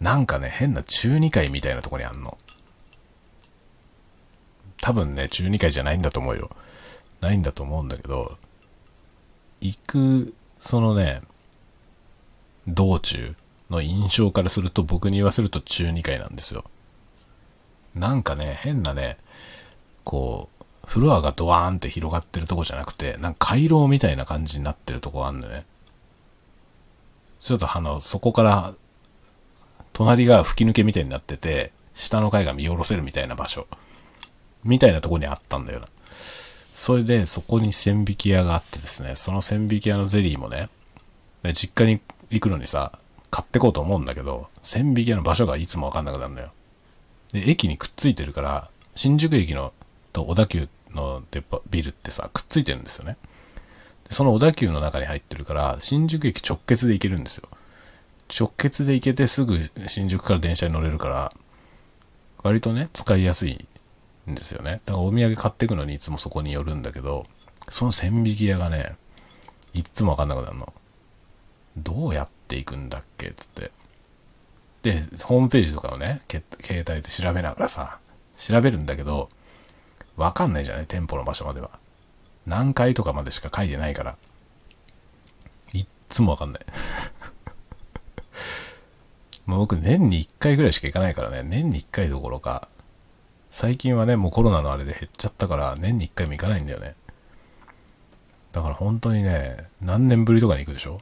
[0.00, 2.38] なんかね、変な中二階みたいなとこにあんの。
[4.80, 6.50] 多分ね、中2回じゃないんだと思うよ。
[7.20, 8.38] ないんだと思うんだけど、
[9.60, 11.20] 行く、そのね、
[12.66, 13.34] 道中
[13.70, 16.64] の印象からすると僕に言わせると中2階なんですよ。
[17.94, 19.18] なんかね、変なね、
[20.04, 25.66] こう、フロアがドワーンって広がってるとこじゃなくて、なんか回廊みたいな感じになってるとこあんだよね。
[27.40, 28.74] ちょっとあの、そこから、
[29.92, 33.66] 隣が吹き抜けみたいになってて、下の階が見下ろせるみたいな場所。
[34.64, 35.86] みたいなとこにあったんだよな。
[36.72, 40.68] それでそこに千匹屋があってですね、その千匹屋のゼリーもね、
[41.54, 42.98] 実家に行くのにさ、
[43.30, 46.52] 買ってこうと思うんだけど、千匹屋の場所がいつもわかんなくなるんだよ。
[47.32, 49.72] で、駅にくっついてるから、新宿駅の
[50.12, 53.16] と小田急のデパビルってさ、くっついてるんですよね。
[54.08, 57.48] でその小田急の中に入ってるから、新宿駅直結で行けるんですよ。
[58.38, 61.32] 直結で行けてすぐ新宿から電車に乗れるから、
[62.42, 63.66] 割とね、使いやすい
[64.28, 64.80] んですよね。
[64.84, 67.26] だからお土産買ってくのにいつもそこに寄るんだけど、
[67.68, 68.96] その千匹屋がね、
[69.74, 70.72] いっつもわかんなくなるの。
[71.76, 73.70] どうやって行くんだっけつって。
[74.82, 76.44] で、ホームページとかをね、携
[76.88, 77.98] 帯で調べながらさ、
[78.36, 79.28] 調べるんだけど、
[80.16, 81.70] わかんないじゃない店舗の場所までは。
[82.46, 84.16] 何階とかまでしか書いてないから。
[85.72, 86.62] いっつもわかんない。
[89.46, 92.68] まあ僕年に1回ぐらいしか行かないからね、年に1回どころか、
[93.50, 96.94] 最近はね、もうコロナのあれで減っちゃったから、年に1回も行かないんだよね。
[98.52, 101.00] だから本当にね、何年ぶりとかに行くでしょ？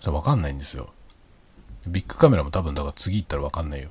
[0.00, 0.92] それわかんないんですよ。
[1.86, 3.90] ビッグカメラも多分だから次行ったらわかんないよ。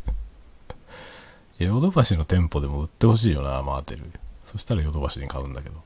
[1.58, 4.10] ヨドバシの店舗でも売ってほしいよな、マーテル。
[4.44, 5.82] そしたらヨドバシに買うんだけど。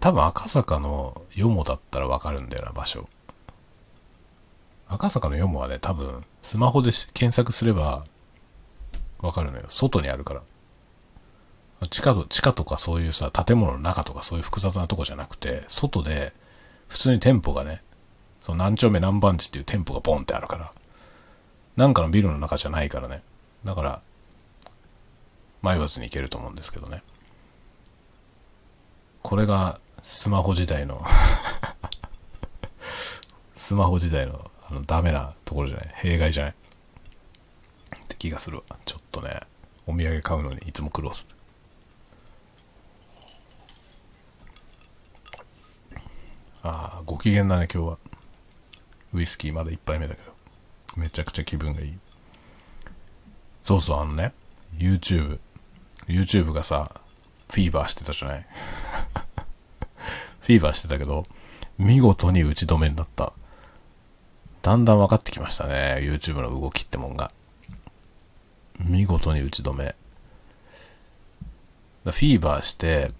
[0.00, 3.06] 多分赤坂のヨモだったらわかるんだよな、場所。
[4.88, 8.04] 赤坂のヨモはね、多分、スマホで検索すれば、
[9.22, 9.64] わかるのよ。
[9.68, 10.42] 外にあるから。
[11.88, 16.32] 地下と、地下とかそういうさ、建物の中とかそういう複雑なとこじゃなくて、外で、
[16.88, 17.82] 普通に店舗がね、
[18.40, 20.70] その何丁目何番地っていう店舗がボンってあるから、
[21.76, 23.22] なんかのビルの中じゃないからね。
[23.64, 24.02] だから、
[25.62, 27.02] 迷わずに行けると思うんですけどね。
[29.22, 31.00] これがスマホ時代の
[33.56, 35.90] スマホ時代のあのダメなところじゃない？
[35.94, 36.54] 弊害じゃない？
[38.22, 38.62] 気がする。
[38.84, 39.40] ちょっとね、
[39.86, 41.34] お土産買うのにいつも苦労する。
[46.62, 47.98] ああ、ご機嫌だね、今日は。
[49.12, 50.32] ウイスキーまだ一杯目だけど。
[50.96, 51.98] めちゃくちゃ気分がいい。
[53.64, 54.32] そうそう、あのね、
[54.76, 55.40] YouTube。
[56.06, 57.00] YouTube がさ、
[57.50, 58.46] フィーバーしてたじゃない？
[60.42, 61.24] フィーバーしてたけど、
[61.76, 63.32] 見事に打ち止めになった。
[64.62, 65.96] だんだん分かってきましたね。
[66.02, 67.32] YouTube の動きってもんが。
[68.80, 69.94] 見事に打ち止め。
[72.04, 73.12] フィーバーして、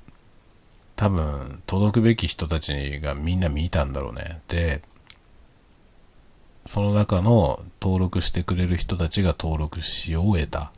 [0.96, 4.40] 多分、届くべき人たちがみんな見たんだろうね。
[4.48, 4.82] で、
[6.64, 10.70] その中の登録してくれる人たちが登録し終えた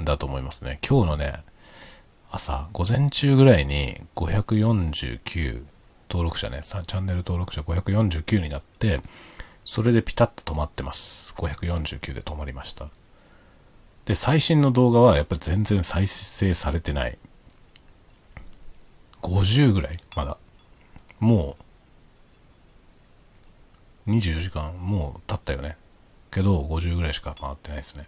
[0.00, 0.78] んだと思いますね。
[0.86, 1.32] 今日のね、
[2.30, 5.62] 朝、午前中ぐらいに549
[6.10, 9.00] 登録者ね、チャンネル登録者549になって、
[9.64, 11.32] それでピタッと止まってます。
[11.36, 12.88] 549で止まりました。
[14.04, 17.18] で、最新の動画はやっぱ全然再生されてない。
[19.22, 20.36] 50ぐらいまだ。
[21.20, 21.56] も
[24.06, 25.76] う、24時間もう経ったよね。
[26.30, 28.06] けど、50ぐらいしか回ってないですね。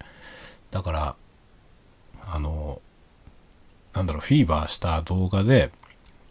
[0.70, 1.16] だから、
[2.26, 2.82] あの、
[3.94, 5.70] なんだろう、フィーバーした動画で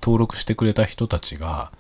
[0.02, 1.72] 登録してくれた人たちが、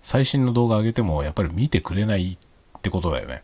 [0.00, 3.42] 最新の動画上げてもやっぱり見てくれないってことだよね。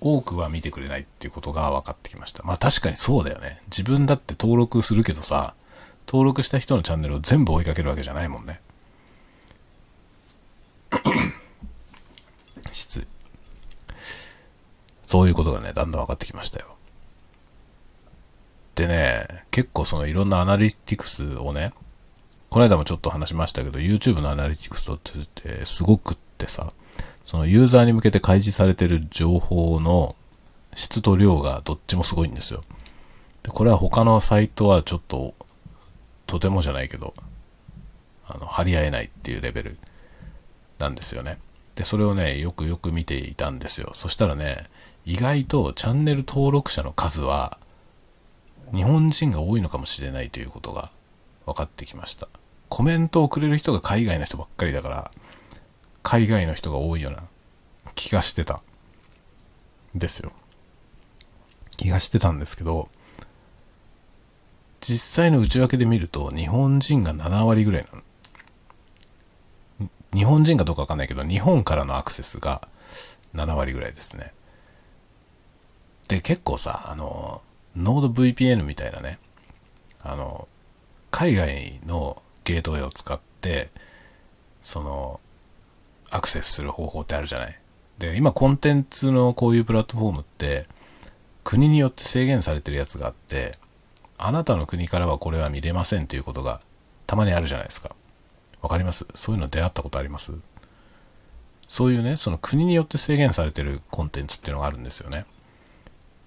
[0.00, 2.42] 多くは見てくれないっていうことが分かってきました。
[2.44, 3.60] まあ確かにそうだよね。
[3.66, 5.54] 自分だって登録するけどさ、
[6.06, 8.60] 登録した人のチャンネルを全部追いかけるわけじゃないもんね。
[12.70, 13.06] 失礼。
[15.02, 16.76] そういうことがね、だんだん分かってきましたよ。
[18.74, 21.72] でね、結構そのいろんなアナリティクスをね、
[22.50, 26.72] この間もちょっと話しましたけど、YouTube のアナリティクスってすごくってさ、
[27.28, 30.16] そのユーザーに向けて開示されてる情報の
[30.74, 32.62] 質と量がどっちもすごいんですよ。
[33.42, 35.34] で、これは他のサイトはちょっと、
[36.26, 37.12] とてもじゃないけど、
[38.26, 39.78] あの、張り合えないっていうレベル
[40.78, 41.36] なんですよね。
[41.74, 43.90] で、それをね、よくよく見ていたんですよ。
[43.92, 44.64] そしたらね、
[45.04, 47.58] 意外とチャンネル登録者の数は、
[48.74, 50.90] 日本人が多いのかもしれないということが
[51.44, 52.26] 分かってきました。
[52.70, 55.10] コメントをくれる人が海外の人ばっかりだから、
[56.08, 57.22] 海外の人が多いような
[57.94, 58.62] 気がしてた。
[59.94, 60.32] ですよ。
[61.76, 62.88] 気がしてたんですけど、
[64.80, 67.98] 実際の内訳で見ると日本人が7割ぐらいな
[69.82, 69.88] の。
[70.14, 72.66] 日本人かどうかわかんないけど、日本からのアクセスが
[73.34, 74.32] 7割ぐらいですね。
[76.08, 77.42] で、結構さ、あの、
[77.76, 79.18] ノード VPN みたいなね、
[80.02, 80.48] あの、
[81.10, 83.68] 海外のゲートウェイを使って、
[84.62, 85.20] その、
[86.10, 87.58] アクセスする方法ってあるじゃない？
[87.98, 90.66] で、今コンテンツのこういうプラットフォームって、
[91.44, 93.58] 国によって制限されてるやつがあって、
[94.18, 96.60] あなたの国からはこれは見れませんっていうことが
[97.06, 97.94] たまにあるじゃないですか。
[98.60, 99.06] わかります？
[99.14, 100.32] そういうの出会ったことあります？
[101.68, 105.26] そういうね、その国によって制限されてるコンテンツっていうのがあるんですよね。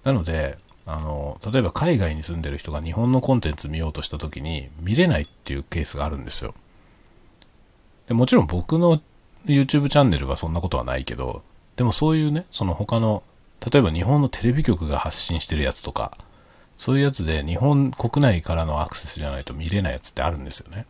[0.04, 6.54] なので、あの、例えば海外に住んでる人が日本のコンテンツ見ようとした時に見れないっていうケースがあるんですよ。
[8.06, 9.00] でもちろん僕の
[9.46, 11.42] YouTube チャンネルはそんなことはないけど、
[11.76, 13.22] でもそういうね、その他の、
[13.72, 16.12] 例えば日本のテレビ局が発信してるやつとか、
[16.76, 20.86] そういうやつで日本国内からのアクセスじゃないと見れないやつってあるんですよね。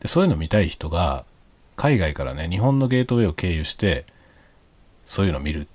[0.00, 1.24] で、そういうの見たい人が、
[1.76, 4.06] 海外からね、日本のゲートウェイを経由して、
[5.06, 5.66] そういうの見るっ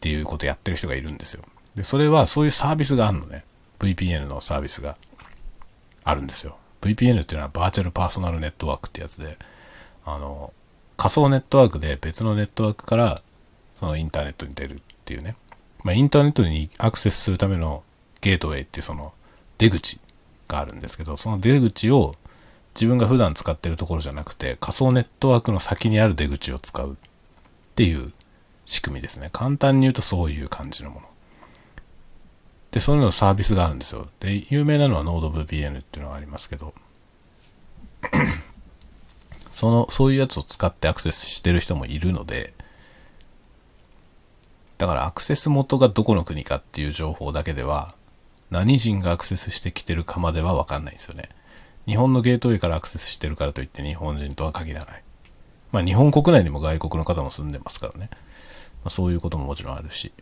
[0.00, 1.42] ていうことやってる人がいるんですよ。
[1.74, 3.44] で、それはそういうサービスがあるのね。
[3.78, 4.96] VPN のサービスが
[6.04, 6.56] あるんですよ。
[6.80, 9.38] VPN っていうのはバーチャルパーソナルネットワークってやつで、
[10.04, 10.52] あの、
[10.96, 13.22] 仮想ネットワークで別のネットワークから
[13.74, 15.36] そのインターネットに出るっていうね。
[15.84, 17.84] まあ、インターネットにアクセスするための
[18.20, 19.12] ゲートウェイっていうその
[19.58, 20.00] 出口
[20.48, 22.14] があるんですけど、その出口を
[22.74, 26.96] 自分が普段使ってるところじゃなくて仮想ネットワークの先にある出口を使うっ
[27.74, 28.12] ていう
[28.64, 29.30] 仕組みですね。
[29.32, 31.06] 簡単に言うとそういう感じのもの。
[32.72, 34.08] で、そういうのサービスがあるんですよ。
[34.20, 36.74] で、有名なのは NodeVPN っていうのがありますけど、
[39.56, 42.52] その、そういうやつを使ってアクセスしてる人もいるので、
[44.76, 47.94] だからアクセス元がどこの国かっていう情報だけでは、
[48.50, 51.30] 何人がアクセスしてきてるかまではわかんないんですよね。
[51.86, 55.02] 日本のゲートウェイからアクセスしてるからといって日本人とは限らない。
[55.72, 58.10] まあ日本国内にも外国の方も住んでますからね。
[58.12, 58.18] ま
[58.88, 60.12] あ、そういうことももちろんあるし。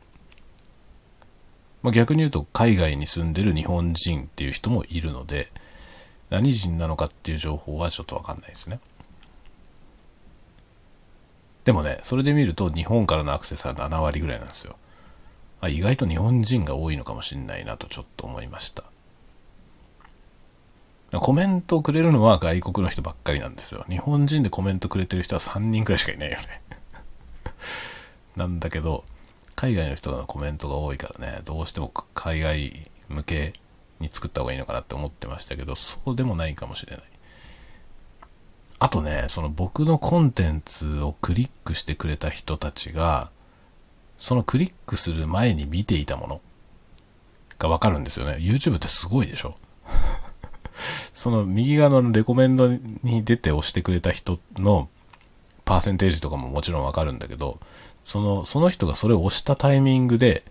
[1.83, 5.51] まあ、逆に言うと海外に住んでる日本人っていう人もいるので、
[6.31, 8.79] 何人なのかっていう情報はちょっとわかんないですね。
[11.65, 14.77] でもね、それで見ると日本からのアクセスは7割ぐらいなんですよ。
[15.61, 18.85] あ意外と日本人が多いのかもしれないなとちょっと思いました。
[21.21, 23.85] コメントをくれるのは外国の人ばっかりなんですよ。
[23.89, 26.61] 日本人でコメントくれてる人は3人くらいしかいないよね
[28.37, 29.05] なんだけど、
[29.55, 33.53] 海外の人のコメントが多いからね、どうしても海外向け
[34.01, 37.14] に作った方がいいのかなって思ってましたけど、そうでもないかもしれない。
[38.85, 43.31] あとね、その僕のコンテンツをクリックしてくれた人たちが、
[44.19, 46.41] そのクリックする前に見ていたもの
[47.59, 48.37] がわかるんですよね。
[48.41, 49.55] YouTube ってすごいでしょ？
[51.15, 54.91] その右側のレコメンドに出て押してくれた人の
[55.65, 57.61] パーセンテージとかももちろんわかるんだけど、
[58.03, 60.45] その、その人がそれを押したタイミングで、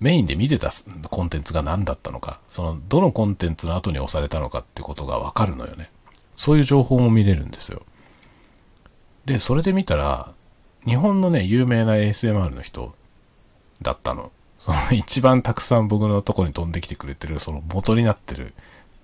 [0.00, 0.72] メインで見てた
[1.08, 5.88] コンテンツが何だったのか、その、どのコンテンツの後に押されたのかってことがわかるのよね。
[6.38, 7.82] そういう情報も見れるんですよ。
[9.26, 10.32] で、それで見たら、
[10.86, 12.94] 日本のね、有名な ASMR の人
[13.82, 14.30] だったの。
[14.60, 18.54] その一番たくさん僕のとこに飛んできてくれてる、その元になってる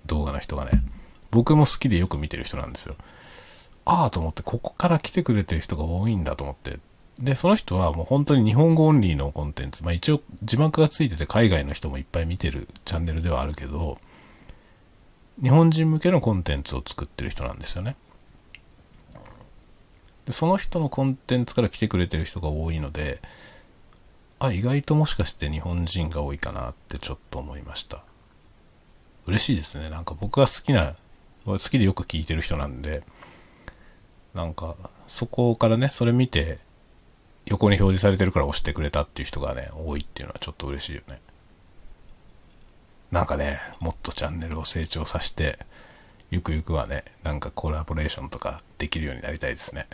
[0.05, 0.81] 動画の人がね、
[1.29, 2.95] 僕も好きでよく見てる人なんですよ。
[3.83, 6.79] ああと思って、ここから来てくれてる人が多いんだと思って。
[7.19, 13.97] で、その人はもう本当に日本語オンリーのコンテンツ、まあ一応字幕がついてて海外の人もいっぱい見てるチャンネルではあるけど、
[15.41, 17.95] 日本人向けのコンテンツを作ってる人なんですよね。
[20.25, 23.21] で、その人のコンテンツから来てくれてる人が多いので、
[24.39, 28.03] あ、意外ともしかして日本人が多いかなってちょっと思いました。
[29.27, 29.89] 嬉しいですね。
[29.89, 30.95] なんか僕が好きな、
[31.45, 33.03] 好きでよく聞いてる人なんで、
[34.33, 34.75] なんか、
[35.07, 36.59] そこからね、それ見て、
[37.45, 41.21] 横に表示されてるから押してくれたっていう人がね、多いっていうのはちょっと嬉しいよね。
[43.15, 45.57] なんかね、もっとチャンネルを成長させて、
[46.31, 49.87] ゆくゆくはね、なんかコラボレーションとかできるようになりたいですね。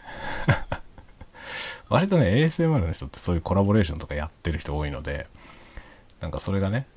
[1.88, 5.28] 割とね、ASMR の人ってそういうコラボレーションとかやってる人多いので、
[6.20, 6.88] なんかそれがね、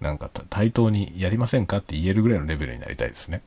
[0.00, 3.42] なんか対等にやりませんかって言えるぐらいのレベルになりたいですね。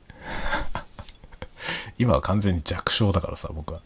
[2.00, 3.82] 今は完全に弱小だからさ、僕は。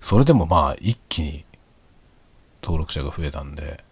[0.00, 1.44] それでもまあ、一気に
[2.60, 3.84] 登録者が増えたんで、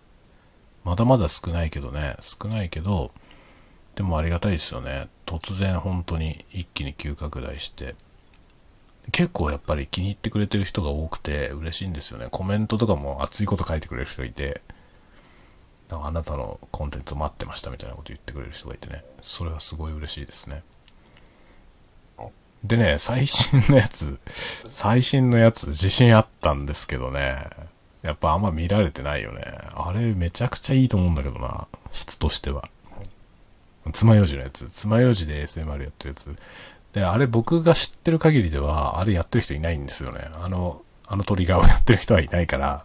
[0.85, 3.12] まだまだ少ないけどね、少ないけど、
[3.95, 5.09] でもありがたいですよね。
[5.26, 7.95] 突然本当に一気に急拡大して。
[9.11, 12.29] 結構やっぱり気に入ってくれてる人が多くて嬉しいんですよね。
[12.31, 14.61] コメントとかも熱いこと書いてくれる人がいて、
[15.89, 19.05] なんかあなたのコンテンツを待ってましたみたいなこと言ってくれる人がいてね。
[19.22, 20.62] それはすごい嬉しいですね。
[22.64, 24.20] でね、最新のやつ、
[24.68, 27.39] 最新のやつ自信あったんですけどね、
[28.03, 29.42] やっぱあんま見られてないよね。
[29.74, 32.68] あれめちゃくちゃいいと思うんだけどな、質としては。
[33.92, 34.68] 爪楊枝のやつ。
[34.70, 36.36] 爪楊枝で SMR やってるやつ。
[36.92, 40.28] で、あれ僕が知ってる限りでは、あれやってる人いないんですよね。
[40.34, 42.84] あの、あのトリガーをやってる人はいないから、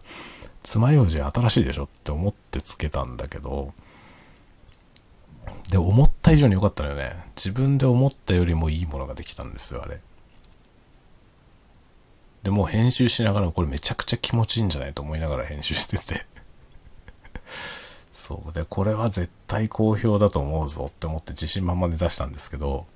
[0.62, 3.74] 爪楊枝新しいでしょって思ってつけたんだけど、
[5.70, 7.16] で、思った以上に良かったのよね。
[7.36, 10.00] 自分で思ったよりもいいものができたんですよ、あれ。
[12.44, 16.26] で、もう編集しながらこれめちゃくちゃ気持ちいいんじゃないと思いながら編集してて
[18.12, 18.52] そう。
[18.54, 22.86] で、これは絶対好評だと思うぞって思って自信満々で出したんですけど、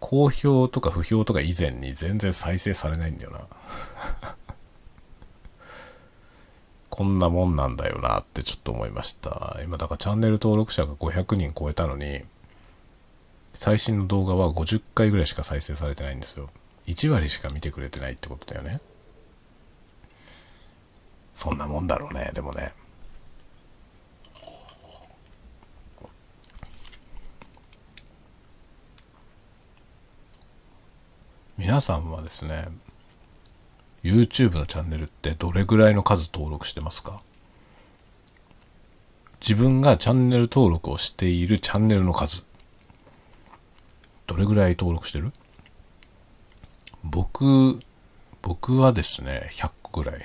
[0.00, 3.40] 好評とか不評とか以前に全然再生されないんだよな
[6.90, 9.58] こんなもんなんだよなってちょっと思いました。
[9.62, 12.24] 今だからチャンネル登録者が500人超えたのに、
[13.54, 16.50] 最新の動画は50回ぐらいしか再生されてないんですよ。
[16.86, 18.80] 1割しか見てくれてないってことだよね。
[21.34, 22.72] そんなもんだろうね、でもね。
[31.58, 32.68] 皆さんはですね、
[34.04, 37.20] YouTube のチャンネルってどれぐらいの数登録してますか？
[39.40, 42.44] 自分がチャンネル登録をしているチャンネルの数。
[44.26, 45.32] どれぐらい登録してる？
[47.10, 47.80] 僕、
[48.42, 50.22] 僕はですね、100個ぐらい。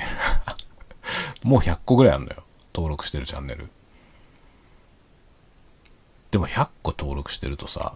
[1.43, 2.43] もう100個ぐらいあるのよ。
[2.73, 3.69] 登録してるチャンネル。
[6.31, 7.95] でも100個登録してるとさ、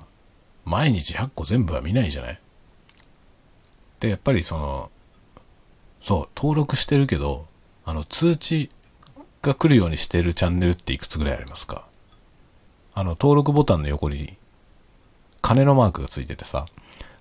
[0.66, 2.40] 毎日100個全部は見ないじゃない？
[4.00, 4.92] で、やっぱりその、
[6.02, 7.48] そう、登録してるけど、
[7.86, 8.70] あの、通知
[9.42, 11.88] が来るようにしてるチャンネルっていくつぐらいありますか？
[12.94, 14.38] あの、登録ボタンの横に、
[15.42, 16.66] 金のマークがついててさ、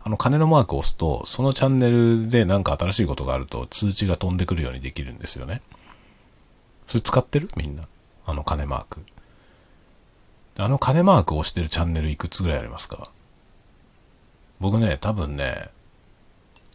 [0.06, 5.62] あの金のマークを押すと、そのチャンネルでなんか新しいことがあると通知が飛んでくるようにできるんですよね。
[6.86, 7.48] それ使ってる？
[7.56, 7.88] みんな。
[8.26, 9.02] あの金マーク。
[10.58, 13.10] あの金マークを押してるチャンネルいくつぐらいありますか？
[14.60, 15.70] 僕ね、多分ね、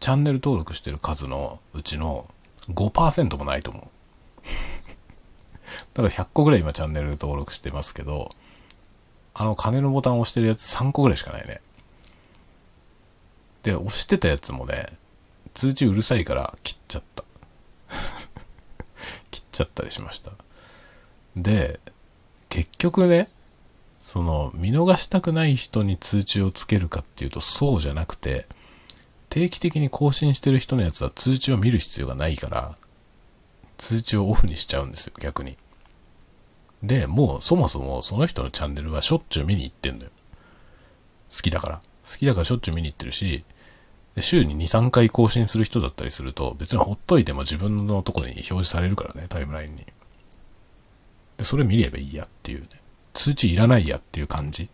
[0.00, 2.26] チャンネル登録してる数のうちの
[2.68, 3.84] 5%もないと思う。
[5.94, 8.30] だから100個ぐらい今チャンネル登録してますけど、
[9.34, 11.60] あの金のボタンを押してるやつ3個ぐらいしかないね。
[13.62, 14.86] で、押してたやつもね、
[15.54, 17.24] 通知うるさいから切っちゃった。
[19.30, 20.32] 切っちゃったりしました。
[21.36, 21.80] で、
[22.48, 23.28] 結局ね、
[23.98, 28.46] その、見逃したくない人に通知をつけるかっていうとそうじゃなくて、
[29.28, 32.76] 定期的に更新してる人のやつは通知を見る必要がないから、
[33.76, 35.56] 通知をオフにしちゃうんですよ、逆に。
[36.82, 40.10] で、もうそもそもその人のチャンネルはしょっちゅう見に行ってんだよ。
[41.30, 41.82] 好きだから。
[42.04, 43.44] 好きだからしょっちゅう見に行ってるし、
[44.18, 49.86] 週に2、3回更新する人だったりすると、別にほっといても自分のとこに表示されるからね、タイムラインに。
[51.36, 52.68] で、それ見ればいいやっていうね。
[53.14, 54.68] 通知いらないやっていう感じ。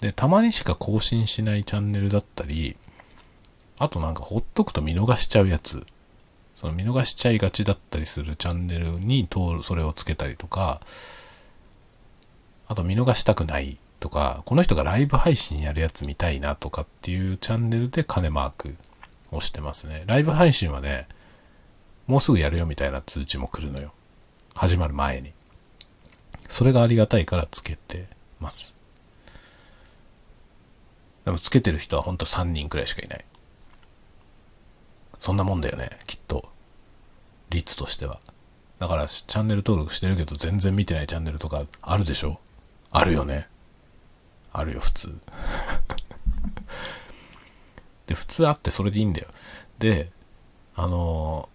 [0.00, 2.76] で、たまにしか更新しないチャンネルだったり、
[3.78, 5.86] あとなんかほっとくと見逃しちゃうやつ。
[6.56, 10.80] その見逃しちゃいがちだったりするチャンネルに通る、それをつけたりとか、
[12.66, 18.76] あと見逃したくないとか、この人がライブ配信やるやつ見たいなとかっていうチャンネルで金マーク
[19.32, 20.04] をしてますね。
[20.06, 21.08] ライブ配信はね、
[22.06, 23.92] もうすぐやるよみたいな通知も来るのよ。
[24.54, 25.32] 始まる前に。
[26.48, 28.06] それがありがたいからつけて
[28.40, 28.74] ます。
[31.24, 33.24] でもつけてる人はほんと3人くらいしかいない。
[35.18, 36.48] そんなもんだよね、きっと。
[37.50, 38.20] 率としては。
[38.78, 42.40] だからチャンネル登録してるけど全然見てないチャンネルとかあるでしょ？
[42.90, 43.48] あるよね。
[44.52, 45.18] あるよ、普通。
[48.06, 49.28] で、普通あってそれでいいんだよ。
[49.78, 50.10] で、
[50.74, 51.48] あの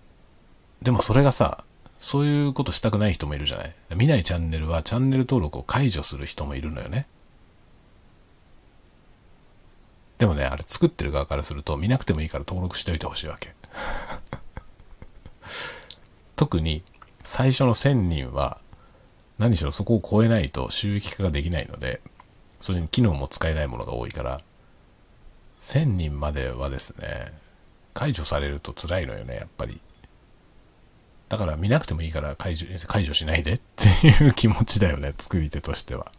[0.82, 1.64] ー、でもそれがさ、
[1.98, 7.08] そういうことしたくない人もいるじゃない見ないチャンネルはチャンネル登録を解除する人もいるのよね。
[10.18, 13.56] でもね、あれ作ってる側からすると見なくてもいいから登録しておいてほしいわけ。
[16.36, 16.84] 特に
[17.24, 18.60] 最初の1000人は
[19.38, 22.02] 何しろそこを超えないと収益化ができないので、
[22.64, 24.40] それに機能も使えないものが多いから、
[25.60, 27.34] 1000人まではですね、
[27.94, 29.82] 解除されると辛いのよね、やっぱり。
[31.28, 36.10] だから見なくてもいいから解除解除しないでっていう気持ちだよね、作り手としては。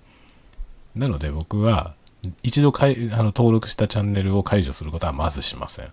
[0.94, 1.94] なので僕は、
[2.42, 5.92] 一度かいあの登録したチャンネルを解除することはまずしません。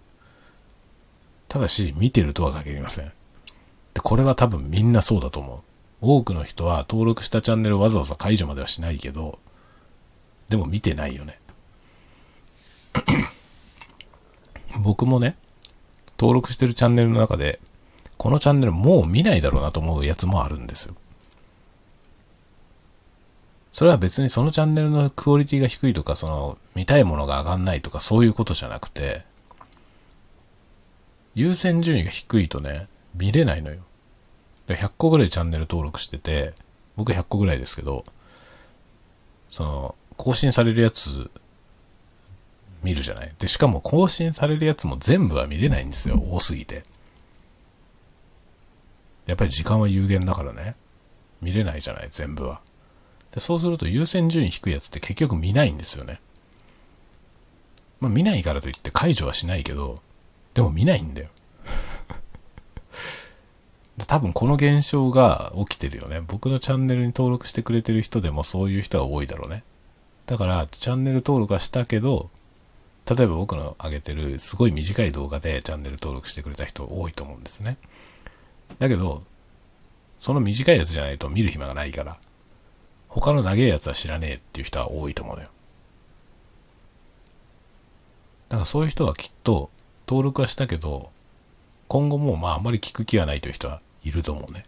[1.47, 3.05] ただし、見てるとは限りません。
[3.93, 5.61] で、これは多分みんなそうだと思う。
[6.01, 9.39] 多くの人は登録したチャンネルをわざわざ解除まではしないけど、
[10.51, 11.39] でも見てないよね。
[14.83, 15.37] 僕もね、
[16.19, 17.61] 登録してるチャンネルの中で、
[18.17, 20.95] このチャンネルもう見ないだろうなと思うやつもあるんですよ。
[23.71, 29.23] それは別にそのチャンネルのクオリティが低いとか、その見たいものが上がんないとかそういうことじゃなくて、
[31.33, 33.79] 優先順位が低いとね、見れないのよ。
[34.67, 36.53] 100個ぐらいチャンネル登録してて、
[36.97, 38.03] 僕100個ぐらいですけど、
[39.49, 41.31] その、更新されるやつ、
[42.83, 43.33] 見るじゃない？
[43.39, 46.21] で、しかも更新されるやつも全部は見れないんですよ。
[46.29, 46.83] 多すぎて。
[49.25, 50.75] やっぱり時間は有限だからね。
[51.41, 52.07] 見れないじゃない？
[52.09, 52.61] 全部は。
[53.33, 56.19] で、そうすると優先順位低いやつって結局見ないんですよね。
[57.99, 60.01] まあ見ないからといって解除はしないけど、
[60.53, 61.29] でも見ないんだよ。
[64.07, 66.21] 多分この現象が起きてるよね。
[66.21, 69.63] 僕のチャンネルに登録してくれてる人でもそういう人は多いだろうね。
[70.31, 72.29] だから、チャンネル登録はしたけど、
[73.05, 77.75] 例えば僕の上げてるすごい短い動画でチャンネル登録してくれた人多いと思うんですね。
[78.79, 79.23] だけど、
[80.19, 82.15] その短いやつじゃないと見る暇がないから、
[83.09, 85.49] 他の長いやつは知らねえっていう人は多いと思うのよ。
[88.47, 89.69] だからそういう人はきっと
[90.07, 91.11] 登録はしたけど、
[91.89, 94.63] 今後もまああんまり聞く気はないという人はいると思うね。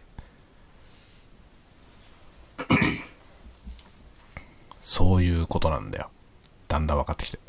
[4.84, 6.10] そういうことなんだよ。
[6.68, 7.42] だんだん分かってきたよ。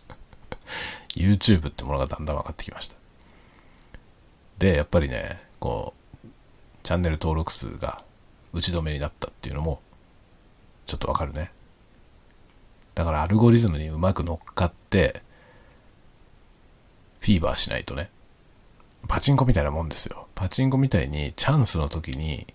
[1.14, 2.96] YouTube ってものがだんだん分かってきました。
[4.58, 5.92] で、やっぱりね、こ
[6.24, 6.28] う、
[6.82, 8.02] チャンネル登録数が
[8.54, 9.82] 打ち止めになったっていうのも、
[10.86, 11.52] ちょっとわかるね。
[12.94, 15.20] だからアルゴリズムにうまく乗っかって、
[17.20, 18.08] フィーバーしないとね。
[19.08, 20.26] パチンコみたいなもんですよ。
[20.34, 22.46] パチンコみたいにチャンスの時に、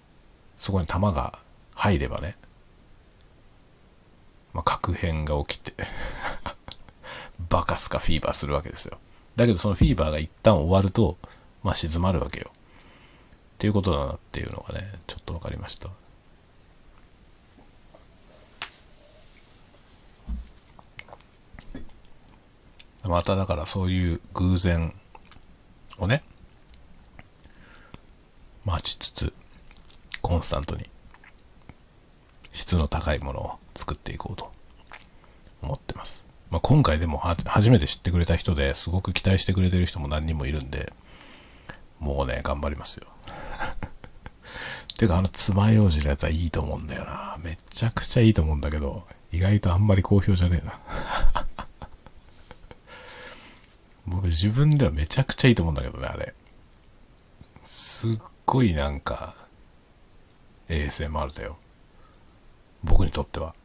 [0.58, 1.38] そこに弾が
[1.76, 2.36] 入ればね、
[4.54, 5.74] まあ、核変が起きて
[7.49, 8.97] バカすかフィーバーするわけですよ。
[9.36, 11.18] だけどそのフィーバーが一旦終わると、
[11.64, 12.52] まあ静まるわけよ。
[12.54, 12.58] っ
[13.58, 15.89] ていうことだなっていうのがね、ちょっと分かりました。
[23.08, 24.93] まただからそういう偶然
[25.97, 26.24] をね、
[28.64, 29.34] 待ちつつ、
[30.22, 30.88] コンスタントに
[32.52, 34.51] 質の高いものを作っていこうと
[35.61, 36.24] 思ってます。
[36.49, 40.91] まあ、今回でも初めて知ってくれた人ですごく期待してくれてる人も何人もいるんで、
[41.99, 43.07] もうね、頑張りますよ。
[44.97, 47.38] てか、あの、爪楊枝のやつはいいと思うんだよな。
[47.41, 50.80] めちゃくちゃいいと思うんだけど、意外とあんまり好評じゃねえな。
[54.05, 56.34] 僕自分ではめちゃくちゃいいと思うんだけどね、あれ。
[57.63, 59.36] すっごいなんか、
[60.67, 61.57] ASMR だよ。
[62.84, 63.55] 僕にとっては。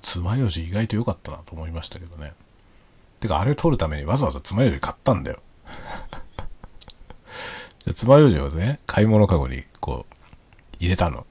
[0.00, 2.32] 爪楊枝意外と良かったなと思いましたけどね。
[3.20, 5.40] てか、あれを取るためにわざわざ爪楊枝買ったんだよ。
[7.94, 10.14] 爪楊枝をね、買い物かごにこう、
[10.78, 11.26] 入れたの。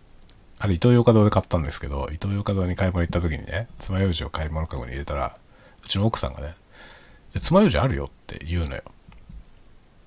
[0.57, 5.37] あれ、イトーヨーカドーで買ったんですけど、イトーヨーカドーに買い物行った時にね、爪楊枝を買い物かごに入れたら、
[5.83, 6.55] うちの奥さんがね、
[7.41, 8.83] 爪楊枝あるよって言うのよ。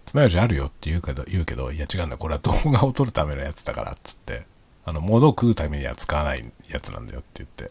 [0.07, 4.47] 爪楊枝あるよって言うけど、言うけど、いや違うんだ、これは動画を撮るためのやつだから、つって、
[4.85, 7.71] あの、物を食うためには使わないやつなんだよって言っ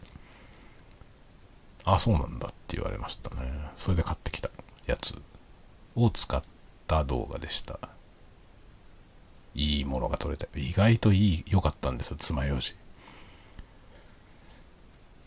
[1.94, 3.36] あ、そうなんだって言われましたね。
[3.74, 4.50] それで買ってきた
[4.86, 5.14] やつ
[5.96, 6.42] を使っ
[6.86, 7.78] た動画でした。
[9.54, 12.74] いいものが撮れて、意外といい、良かったんですよ、爪楊枝。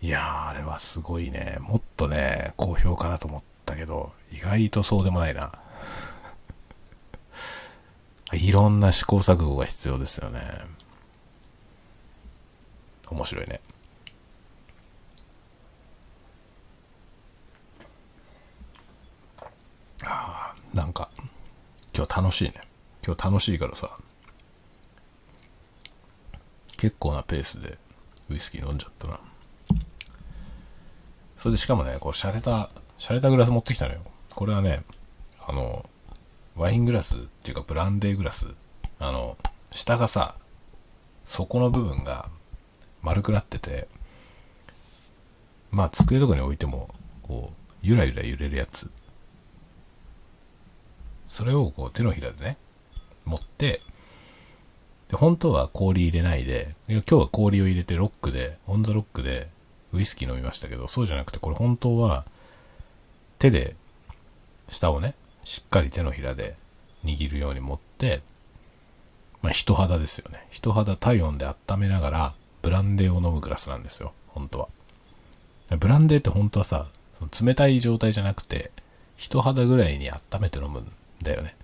[0.03, 1.57] いやー、あれはすごいね。
[1.61, 5.51] もっとね、好評かなと思ったけど、意外とそうでもないな。
[8.33, 10.41] いろんな試行錯誤が必要ですよね。
[13.09, 13.61] 面白いね。
[20.05, 21.09] ああ、なんか、
[21.95, 22.61] 今日楽しいね。
[23.05, 23.89] 今日楽しいからさ、
[26.77, 27.77] 結構なペースで
[28.29, 29.19] ウイスキー飲んじゃったな。
[31.37, 34.01] それでしかもね、こう、洒落た、洒落たグラス持ってきたのよ。
[34.35, 34.83] これはね、
[35.45, 35.89] あの、
[36.55, 38.47] ワイングラスっていうかブランデーグラス。
[38.99, 39.37] あの、
[39.71, 40.35] 下がさ、
[41.25, 42.29] 底の部分が
[43.01, 43.87] 丸くなってて、
[45.71, 46.89] まあ机とかに置いても、
[47.23, 48.91] こう、ゆらゆら揺れるやつ。
[51.31, 52.57] それをこう手のひらでね、
[53.23, 53.79] 持って、
[55.07, 59.47] で、本当は氷入れないで、今日は氷を入れてロックで、オンザロックで
[59.93, 62.25] ウイスキー飲みましたけど、そうじゃなくて、これ本当は
[63.39, 63.77] 手で
[64.67, 65.15] 下をね、
[65.45, 66.57] しっかり手のひらで
[67.05, 68.19] 握るように持って、
[69.41, 70.45] まあ人肌ですよね。
[70.49, 74.67] 人肌体温で温めながら、ブランデーを飲むグラスなんですよ、本当は。
[75.79, 78.71] ブランデーって本当はさ、その冷たい状態じゃなくて、
[79.15, 80.85] 人肌ぐらいに温めて飲む
[81.23, 81.55] だよね。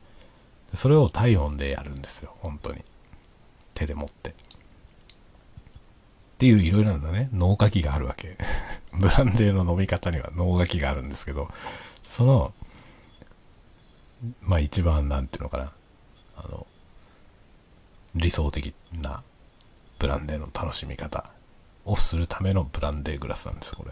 [0.73, 2.83] それを体温でやるんですよ、本当に。
[3.73, 4.31] 手で持って。
[4.31, 4.33] っ
[6.39, 8.37] ていういろいろなね、脳書きがあるわけ。
[8.93, 11.49] ブランデーの飲み方には脳書きがあるんですけど、
[12.03, 12.53] その、
[14.41, 15.71] まあ一番なんていうのかな、
[16.37, 16.67] あの、
[18.15, 19.23] 理想的な
[19.99, 21.31] ブランデーの楽しみ方
[21.85, 23.91] オフするためのブランデーグラスなんですこれ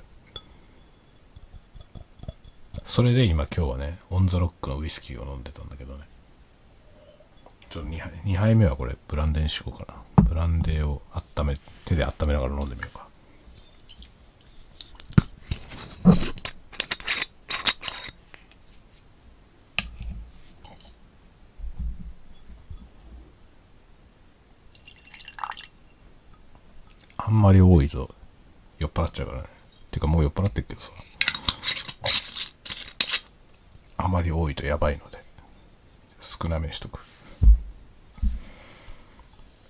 [2.85, 6.05] それで今今日はねオンザロックのウイスキーを飲んでたんだけどね
[7.69, 9.85] ちょっと2杯 ,2 杯目はこれブランデーにしようか
[10.17, 13.05] なブランデーを温め手で温めながら飲んでみようか
[27.17, 28.13] あんまり多いと
[28.77, 29.47] 酔っ払っちゃうからね。
[29.89, 30.91] てかもう酔っ払ってるけどさ。
[33.97, 35.17] あまり多いとやばいので、
[36.19, 36.99] 少なめにしとく。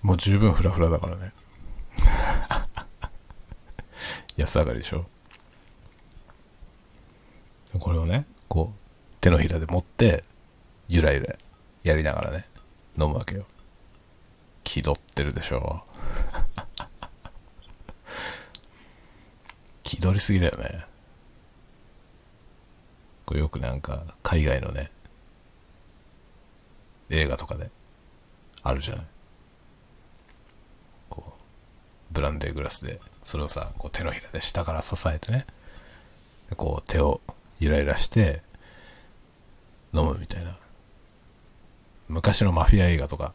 [0.02, 1.32] もう十分フラフラだからね。
[4.38, 5.06] 安上がりでしょ。
[7.80, 8.80] これをね、こう、
[9.20, 10.24] 手のひらで持って、
[10.88, 11.36] ゆらゆら
[11.84, 12.48] やりながらね、
[13.00, 13.46] 飲むわけよ。
[14.64, 15.84] 気取ってるでしょ。
[19.84, 20.86] 気取りすぎだよね。
[23.26, 24.92] これよくなんか、海外のね、
[27.10, 27.70] 映画とかで、
[28.64, 29.06] あるじゃない。
[31.10, 35.46] こう、ブランデーグラスで、それをさ、こう手のひらで下から支えてね、
[36.56, 37.22] こう手を
[37.60, 38.42] ゆらゆらして
[39.94, 40.58] 飲むみたいな。
[42.08, 43.34] 昔のマフィア映画とか。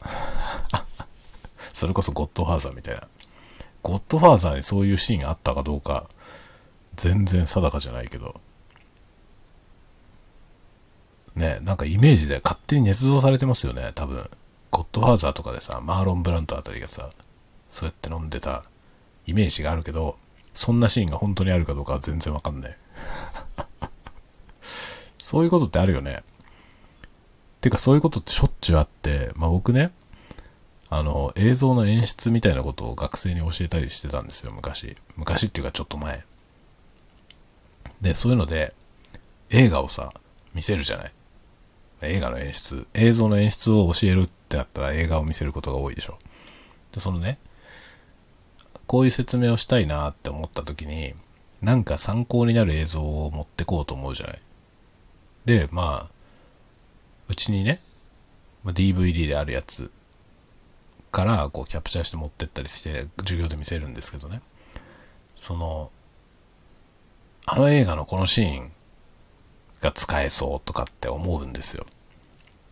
[1.74, 3.08] それこそゴッドファーザーみたいな。
[3.82, 6.08] ゴッドファーザーにそういうシーンあったかどうか
[6.96, 8.40] 全然定かじゃないけど。
[11.34, 14.28] ねなんかイメージで勝手に捏造されてますよね多分
[14.70, 17.10] ゴッドファーザーとかでさマーロン・ブラントあたりがさ
[17.68, 18.64] そうやって飲んでた
[19.26, 20.16] イメージがあるけど
[20.54, 22.76] そんなシーンが本当にあるかどうかは全然わかんない
[25.22, 26.24] そういうことってあるよね。
[27.60, 29.92] てかそういうことってしょっちゅうあって、まあ僕ね、
[30.88, 34.96] あの、映像の演出みたいなことを学生に教えたりしてたんですよ、昔。
[35.16, 36.24] 昔っていうかちょっと前。
[38.00, 38.74] で、そういうので、
[39.50, 40.12] 映画をさ、
[40.54, 41.12] 見せるじゃない
[42.02, 46.18] 映画の演出、映像の演出を教えるってなったら映画を見せることが多いでしょ。
[46.92, 47.38] で、そのね、
[48.86, 51.14] こういう説明をしたいなって思った時に、
[51.62, 54.40] なんか参考になる映像を持ってこうと思うじゃない
[55.44, 56.10] で、まあ、
[57.28, 57.80] うちにね、
[58.64, 59.90] まあ、DVD であるやつ
[61.12, 64.40] からこうキャプチャーして持ってったりして授業で見せるんですけどね。
[65.36, 65.90] その、
[67.46, 68.72] あの映画のこのシーン
[69.80, 71.86] が使えそうとかって思うんですよ。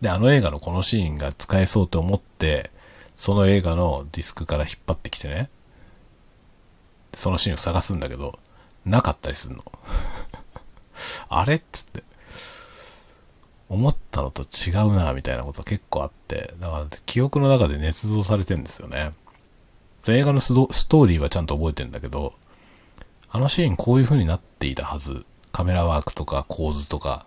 [0.00, 2.70] で、あの映画のこのシーンが使えそうと思って、
[3.16, 5.50] その映画のディスクから引っ張ってきてね、
[7.14, 8.38] そのシーンを探すんだけど、
[8.84, 9.64] なかったりするの。
[11.28, 12.02] あれっつって。
[13.68, 19.12] 思ったのと違うな、みたいなこと結構あって、だから記憶の中で捏造されてんですよね。
[20.08, 22.34] 映画のストーリーはちゃんと覚えてんだけど、
[23.30, 25.26] あのシーンこういう風になっていたはず。
[25.52, 27.26] カメラワークとか構図とか、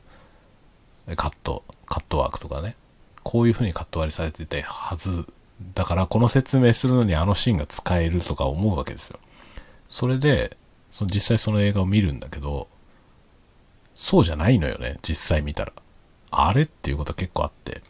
[1.16, 2.76] カット、カットワークとかね。
[3.24, 5.26] こういう風にカット割りされてたはず。
[5.76, 9.20] だからこの説明するのにあのシーンが使えるとか思うわけですよ。
[9.90, 10.58] それで、
[10.90, 12.68] その実際その映画を見るんだけど、
[13.94, 15.74] そうじゃないのよね、実際見たら。
[16.32, 17.82] あれっていうことは結構あって。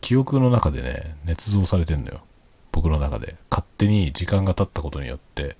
[0.00, 2.20] 記憶の中でね、捏造されてんのよ。
[2.72, 3.36] 僕の中で。
[3.50, 5.56] 勝手に時間が経ったことによって、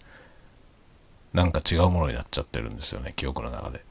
[1.33, 3.85] なんか違うものになっちゃってるんですよね、記憶の中で。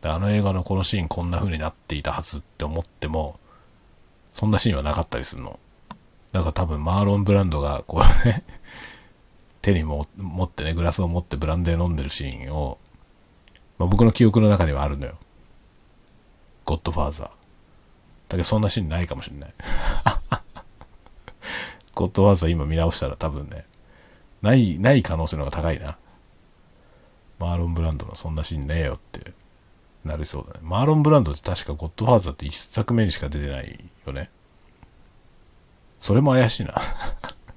[0.00, 3.38] であの映画のこのシーンこんな風になっていたはずって思っても、
[4.30, 5.58] そんなシーンはなかったりするの。
[6.32, 8.44] だから多分マーロン・ブランドがこうね
[9.62, 12.78] 手にも持ってね、グラスを持ってブランデー飲んでるシーンを、
[13.78, 15.16] まあ、僕の記憶の中にはあるのよ。
[16.64, 17.26] ゴッドファーザー。
[17.26, 17.32] だ
[18.30, 19.54] けどそんなシーンないかもしんない。
[21.94, 23.66] ゴッドファーザー今見直したら多分ね、
[24.40, 25.98] ない、ない可能性の方が高いな。
[27.40, 29.32] マーロン・ブランドのそんなシーンねえよって
[30.04, 30.60] なりそうだね。
[30.62, 34.30] マーロン・ブランドって確かゴッドファーザーって一作目にしか出てないよね。
[35.98, 36.74] それも怪しいな。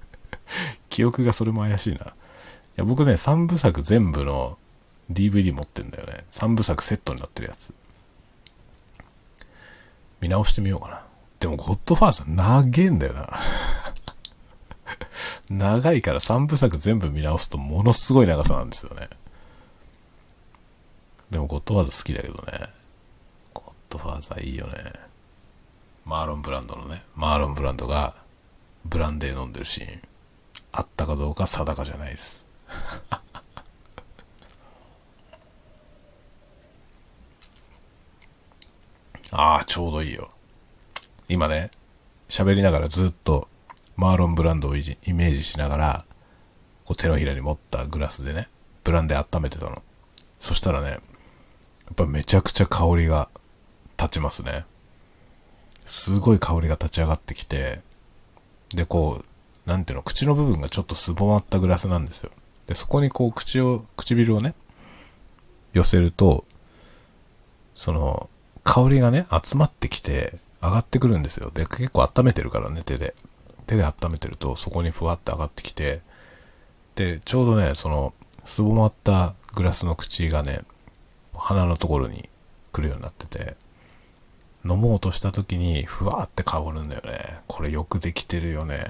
[0.90, 2.00] 記憶がそれも怪しいな。
[2.06, 2.10] い
[2.78, 4.58] や、僕ね、3部作全部の
[5.12, 6.26] DVD 持ってんだよね。
[6.32, 7.74] 3部作セットになってるやつ。
[10.22, 11.06] 見直してみようかな。
[11.40, 13.30] でも、ゴッドファーザー長えんだよな。
[15.50, 19.10] 長いから3部作全部見直すとものすごい長さなんですよね。
[21.34, 22.70] でも、ゴッドファーザー好きだけどね。
[23.56, 24.76] ゴッドファーザーいいよね。
[26.06, 28.14] マーロン・ブランドのね、マーロン・ブランドが
[28.86, 30.02] ブランデー飲んでるシーン。
[30.74, 32.46] あったかどうか定かじゃないです。
[39.32, 40.30] ああ、ちょうどいいよ。
[41.30, 41.72] 今ね、
[42.30, 43.48] 喋りながらずっと
[43.96, 46.06] マーロンブランドをイメージしながら
[46.86, 48.50] こう手のひらに持ったグラスでね、
[48.84, 49.82] ブランデー温めてたの。
[50.38, 51.00] そしたらね、
[51.86, 53.30] やっぱめちゃくちゃ香りが
[53.98, 54.66] 立ちますね。
[55.86, 57.82] すごい香りが立ち上がってきて、
[58.74, 62.32] で、こう、なんていうの、口の部分がちょっとすぼまったグラスなんですよ。
[62.68, 64.56] で、そこにこう口を、唇をね、
[65.74, 66.46] 寄せると、
[67.76, 68.30] その、
[68.64, 71.52] 香りがね、集まってきて、上がってくるんですよ。
[71.54, 73.16] で、結構温めてるからね、手で。
[73.68, 76.02] 手で温めてると、そこにふわって上がってきて、
[76.96, 78.14] で、ちょうどね、その、
[78.46, 80.62] すぼまったグラスの口がね、
[81.36, 82.30] 鼻のところに
[82.72, 83.56] 来るようになってて、
[84.66, 87.40] 飲もうとした時に、ふわーって香るんだよね。
[87.48, 88.86] これよくできてるよね。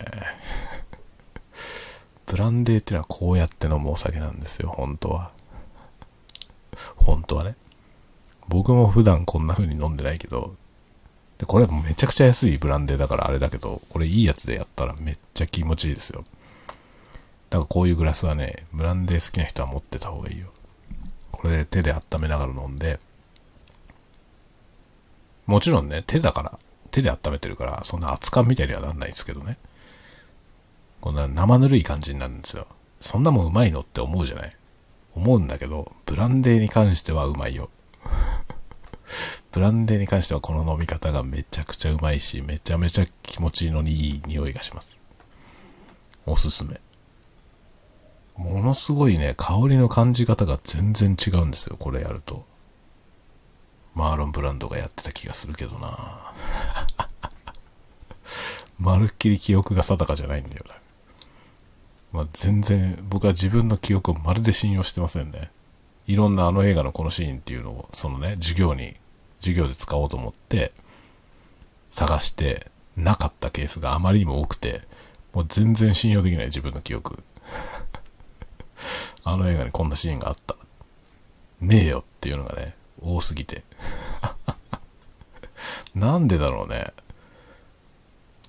[2.27, 5.31] ブランデーっていうのはこうやって飲むお酒なんですよ、本当は。
[6.95, 7.55] 本当はね。
[8.47, 10.55] 僕も普段こんな風に飲んでないけど、
[11.37, 16.23] で、これめちゃくちゃ安いブランデーだからあれだけど、これいいやつでやったらめっちゃ気持ちいいですよ。
[17.49, 20.52] だからこういうグラスはね、ブランデー好きな人は持ってた方がいいよ。
[21.43, 23.01] これで手で温めながら飲んで、
[25.45, 26.57] もちろんね、手だから、
[26.89, 29.57] 手で温めてるから、そんな熱燗みたいにはなんないですけどね。
[31.01, 32.65] こんな生ぬるい感じになるんですよ。
[33.01, 34.55] そんなもんうまいのって思うじゃない
[35.15, 37.69] 思うんだけど、ブランデーに関してはうまいよ。
[39.51, 44.97] ブランデーに関してはこの飲み方がめちゃくちゃうまいし、めちゃめちゃ気持ちいいのにいい匂いがします。
[46.25, 46.79] おすすめ。
[48.35, 52.45] ものすごいね、香りの感じ方が全然違うんですよ、これやると。
[53.95, 56.33] マーロンブランドがやってた気がするけどな
[58.79, 60.75] まるっきり記憶が定かじゃないんだよな。
[62.11, 65.51] まあ、全然、僕は自分の記憶をまるで信用してませんね。
[66.05, 68.95] いろんなあの映画のこのシーンっていうのを、そのね、授業に、
[69.39, 70.73] 授業で使おうと思って、
[71.89, 74.81] 探して、なかったケースがあまりにも多くて、
[75.33, 77.23] もう全然信用できない自分の記憶。
[79.23, 80.55] あの映画にこんなシーンがあった。
[81.61, 83.63] ねえよっていうのがね、多すぎて。
[85.95, 86.85] なんでだろうね。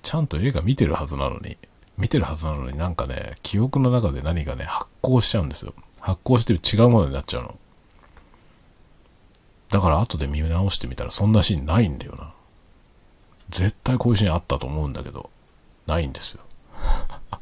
[0.01, 1.57] ちゃんと映画見てるはずなのに、
[1.97, 5.73] 見てるはずなのになんかね、記憶の中で何かね、発光しちゃうんですよ。
[5.99, 7.57] 発光して違うものになっちゃうの。
[9.69, 12.33] だから後で見直してみたらそんなシーンないんだよな。
[13.49, 15.29] 絶対こういうシーンあったと思うんだけど、
[15.87, 16.41] ないんですよ。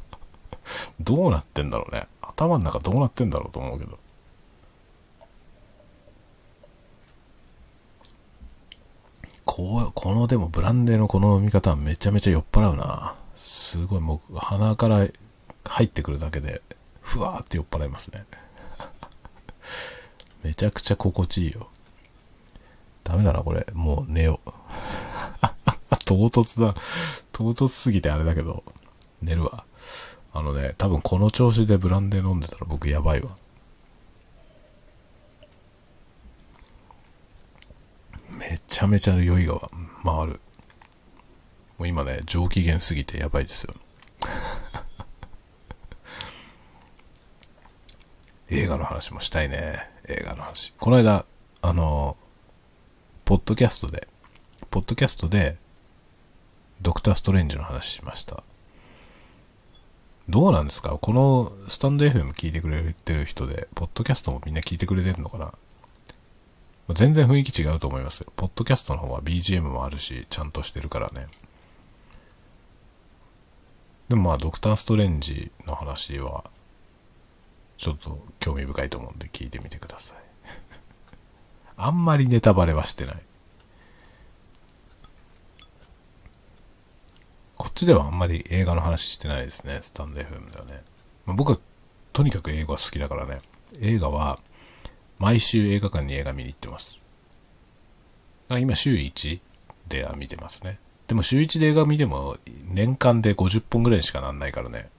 [1.00, 2.06] どうなってんだろうね。
[2.36, 3.98] 頭の中どうなってんだろうと思うけど。
[9.44, 13.14] こう、このでもブランデーのこの飲み方はめちゃめちゃ酔っ払うな。
[13.36, 15.06] すごいもう鼻から
[15.64, 16.60] 入ってくるだけで、
[17.00, 18.24] ふわーって酔っ払いますね。
[20.42, 21.68] めちゃくちゃ心地いいよ。
[23.04, 23.66] ダメだな、これ。
[23.74, 24.50] もう寝よう。
[26.04, 26.74] 唐突だ。
[27.32, 28.64] 唐突すぎてあれだけど、
[29.22, 29.64] 寝るわ。
[30.36, 33.36] あのね、多分この調子でブランデー飲んでたら僕やばいわ。
[38.36, 39.60] めちゃめちゃ酔いが
[40.02, 40.40] 回る。
[41.78, 43.74] もう今ね、上機嫌すぎてやばいですよ。
[48.50, 49.88] 映画の話もしたいね。
[50.08, 50.72] 映画の話。
[50.80, 51.24] この間、
[51.62, 52.16] あの、
[53.24, 54.08] ポッドキャストで、
[54.70, 55.58] ポッドキャストで、
[56.82, 58.42] ドクター・ストレンジの話しました。
[60.28, 60.90] どうなんですか？
[61.00, 65.52] このスタンド FM 聞いてくれてる人で、ポッドキャストもみんな聞いてくれてるのかな？
[66.94, 68.32] 全然雰囲気違うと思いますよ。
[68.36, 71.26] ポッドキャストの方は BGM もあるし、ちゃんとしてるからね。
[74.08, 76.44] でもまあ、ドクター・ストレンジの話は、
[77.78, 80.16] ちょっと興味深いと思うんで聞いてみてください。
[81.76, 83.22] あんまりネタバレはしてない。
[87.64, 90.82] こっちではあんまり映画の話してないですね、スタンド FM ではね。
[91.24, 91.58] まあ、僕は
[92.12, 93.38] とにかく英語が好きだからね。
[93.80, 94.38] 映画は
[95.18, 97.00] 毎週映画館に映画見に行ってます。
[98.50, 99.40] あ今週1
[99.88, 100.78] では見てますね。
[101.08, 102.36] でも週1で映画見ても
[102.68, 104.90] 年間で50本ぐらいしかなんないからね。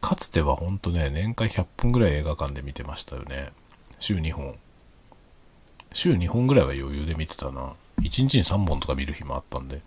[0.00, 3.52] かつてはほんとね、年間100本ぐらい映画館で見てましたよね。
[4.00, 4.58] 週2本。
[5.92, 7.72] 週2本ぐらいは余裕で見てたな。
[8.00, 9.80] 1日に3本とか見る日もあったんで。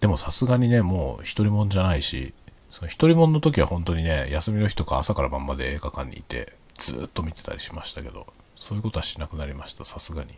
[0.00, 2.34] でもさすがにね、もう一人もんじゃないし、
[2.70, 10.34] その一人もんの時は本当にね、休みの日とか朝から晩まで映画館にいて、ずっと見てたりしましたけど、そういうことはしなくなりました、さすがに。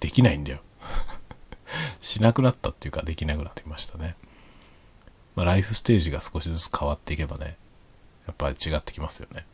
[0.00, 0.60] できないんだよ。
[2.00, 4.16] しなくなったっていうか、できなくなってきましたね。
[5.34, 7.56] まあ、ライフステージが少しずつ変わっていけばね、
[8.26, 9.46] やっぱり違ってきますよね。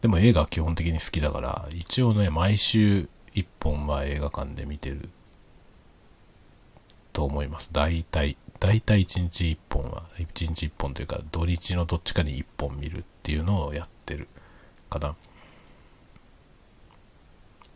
[0.00, 5.10] でも映画は基本的に好きだから、一応ね、毎週1本は映画館で見てる
[7.18, 7.72] と思います。
[7.72, 14.28] 大体、大体1日1本は、1日1本というか、土日のどっちかに1本見るっていうのをやってる
[14.88, 15.16] かな。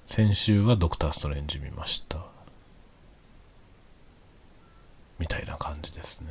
[0.05, 2.19] 先週はドクターストレンジ見ました。
[5.19, 6.29] みたいな感じですね。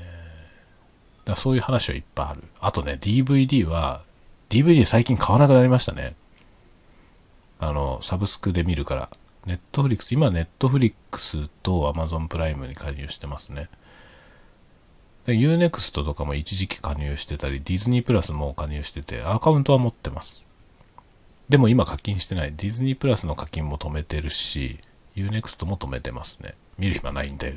[1.25, 2.43] だそういう話はいっぱいある。
[2.61, 4.03] あとね、DVD は、
[4.49, 6.15] DVD 最近買わなくなりましたね。
[7.59, 9.09] あの、サブスクで見るから。
[9.45, 13.69] ネットフリックス、今ネットフリックスと Amazon プライムに加入してますね。
[15.25, 20.47] Unext とかも一時期加入してたり、ディズニープラスも加入してて、アカウントは持ってます。
[21.49, 22.53] でも今課金してない。
[22.55, 24.79] ディズニープラスの課金も止めてるし、
[25.15, 26.53] Unext も止めてますね。
[26.77, 27.55] 見る暇ないんで。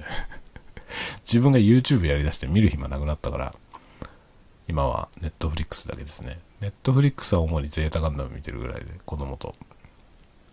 [1.24, 3.54] 自分が YouTube やりだして見る暇なくなったから、
[4.68, 6.40] 今は Netflix だけですね。
[6.62, 9.54] Netflix は主にゼータガンダム見てるぐらいで、子供と。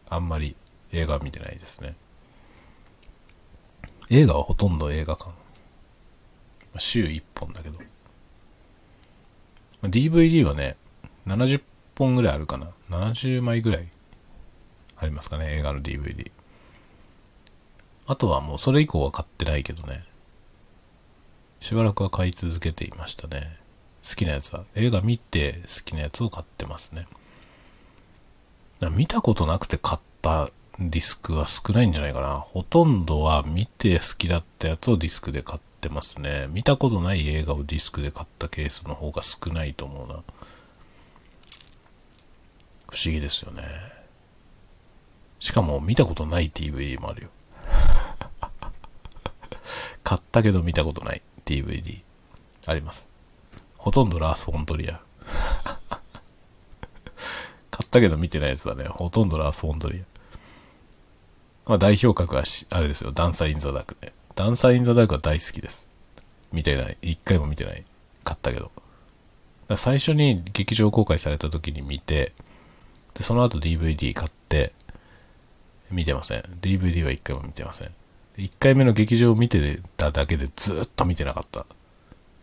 [0.10, 0.58] あんまり
[0.94, 1.96] 映画は見てないですね。
[4.10, 5.32] 映画はほとんど映画館。
[6.78, 7.80] 週1本だけど。
[9.84, 10.76] DVD はね、
[11.28, 11.62] 70
[11.98, 12.68] 本ぐらいあるかな。
[12.90, 13.88] 70枚ぐらい
[14.98, 16.32] ありますかね、映画の DVD。
[18.06, 20.04] あとはもうそれ以降は買ってないけどね。
[21.62, 23.58] しばらくは買い続けていましたね。
[24.08, 24.66] 好きなやつは。
[24.76, 27.08] 映画見て好きなやつを買ってますね。
[28.92, 30.50] 見たことなくて買った
[30.90, 32.38] ディスクは少ないんじゃないかな。
[32.38, 36.48] ほとんどは見て好きだったやつをディスクで買ってますね。
[36.50, 40.14] 見たことない映画をディスクで買ったケースの方が少ないと思うな。
[42.90, 43.64] 不思議ですよね。
[45.40, 47.30] しかも見たことない DVD もあるよ。
[50.04, 52.02] 買ったけど見たことない DVD
[52.68, 53.08] あります。
[53.78, 55.02] ほとんどラース・フォントリア。
[57.72, 60.11] 買ったけど見てないやつはね、ほとんどラース・フォントリア。
[61.66, 64.14] まあ代表格はし、あれですよ、ダンサー・イン・ザ・ダークね。
[64.36, 65.90] ダンサー・イン・ザ・ダークは大好きです。
[66.52, 66.98] 見てない。
[67.02, 67.84] 一回も見てない。
[68.24, 68.72] 買ったけど。
[69.76, 72.34] 最初に劇場公開された時に見て、
[73.14, 74.74] で、その後 DVD 買って、
[75.92, 76.42] 見てません。
[76.62, 77.92] DVD は一回も見てません。
[78.38, 81.66] 1回目の劇場を見てただけでずっと見てなかった。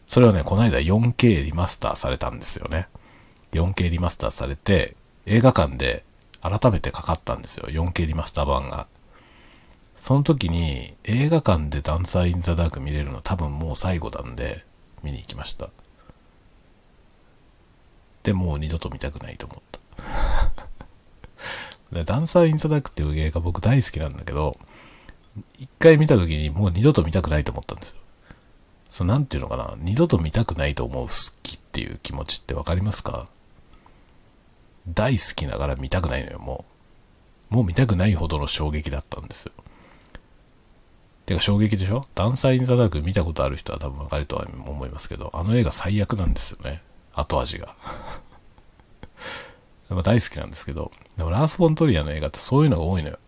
[0.06, 2.88] それはね、この間 4K リマスターされたんですよね。
[3.52, 4.96] 4K リマスターされて、
[5.26, 6.04] 映画館で
[6.40, 7.66] 改めてかかったんですよ。
[7.68, 8.86] 4K リマスター版が。
[9.98, 14.64] その時に映画館でダンサー・イン・ザ・ダーク見れるの多分もう最後なんで
[15.02, 15.70] 見に行きました。
[18.22, 19.62] で、もう二度と見たくないと思っ
[21.92, 22.04] た。
[22.04, 24.58] ダンサー・イン・ザ・ダークっていう映画僕大好きなんだけど、
[25.58, 27.96] 一回見た時にもう二度と見たくないと思ったんですよ。
[28.90, 33.26] そう、なんていうのかな、二度と見たくないと思う好きっていう気持ちってわかりますか？
[34.88, 36.64] 大好きながら見たくないのよ、も
[37.50, 37.54] う。
[37.54, 39.52] もう見たくないほどの衝撃だったんですよ。
[41.28, 42.06] てか衝撃でしょ？
[42.14, 46.82] ダンサー・イン・ザ・ダーク見たことある人は多分わかるとは思いますけど、あの映画最悪なんですよね。
[47.12, 47.74] 後味が。
[50.02, 53.18] 大好きなんですけど、でもラース・フォントリアの映画ってそういうのが多いのよ。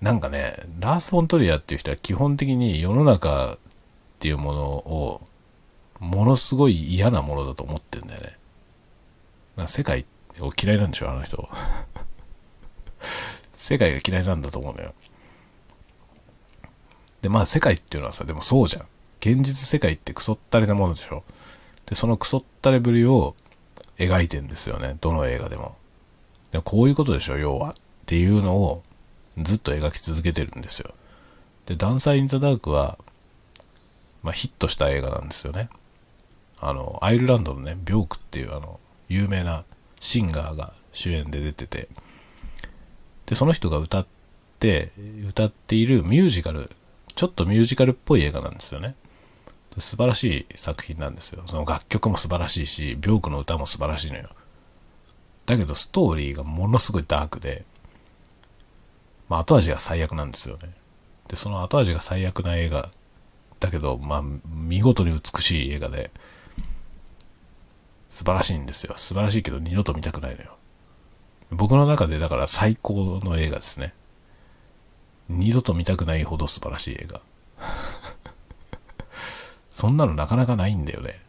[0.00, 3.58] なんかね、ラース・フォントリアっていう人は基本的に世の中っ
[4.20, 5.20] ていうものを、
[5.98, 8.38] ものすごい嫌なものだと思ってるんだよね。
[9.56, 10.06] な世界
[10.40, 11.46] を嫌いなんでしょ、あの人。
[13.54, 14.94] 世界が嫌いなんだと思うのよ。
[17.24, 18.82] で、まあ世界っていうのはさ、でもそうじゃん。
[19.20, 21.24] 現実世界ってクソったれなものでしょ。
[21.86, 23.34] で、そのクソったれぶりを
[23.96, 24.98] 描いてんですよね。
[25.00, 25.74] どの映画でも。
[26.52, 27.70] でもこういうことでしょ、要は。
[27.70, 28.82] っていうのを
[29.38, 30.92] ずっと描き続けてるんですよ。
[31.64, 32.98] で、ダンサー・イン・ザ・ダークは、
[34.22, 35.70] まあ、ヒットした映画なんですよね。
[36.60, 39.64] あの、アイルランドのね、ビョークっていうあの、有名な
[39.98, 41.88] シンガーが主演で出てて、
[43.24, 44.06] で、その人が歌っ
[44.60, 44.92] て、
[45.26, 46.70] 歌っているミュージカル、
[47.14, 48.94] ちょっとミュージカルっぽい映画なんですよね。
[49.78, 51.42] 素晴らしい作品なんですよ。
[51.46, 54.28] その楽曲も素晴らしいし、ビョークの歌も素晴らしいのよ。
[55.46, 57.64] だけどストーリーがものすごいダークで、
[59.28, 60.70] まあ、後味が最悪なんですよね。
[61.28, 62.90] で、その後味が最悪な映画、
[63.60, 66.10] だけど、まあ、見事に美しい映画で、
[68.10, 68.94] 素晴らしいんですよ。
[68.96, 70.56] 素晴らしいけど、二度と見たくないのよ。
[71.50, 73.94] 僕の中で、だから最高の映画ですね。
[75.28, 77.20] 二度と見たくないほど素晴らしい映画。
[79.70, 81.20] そんなのなかなかないんだよね。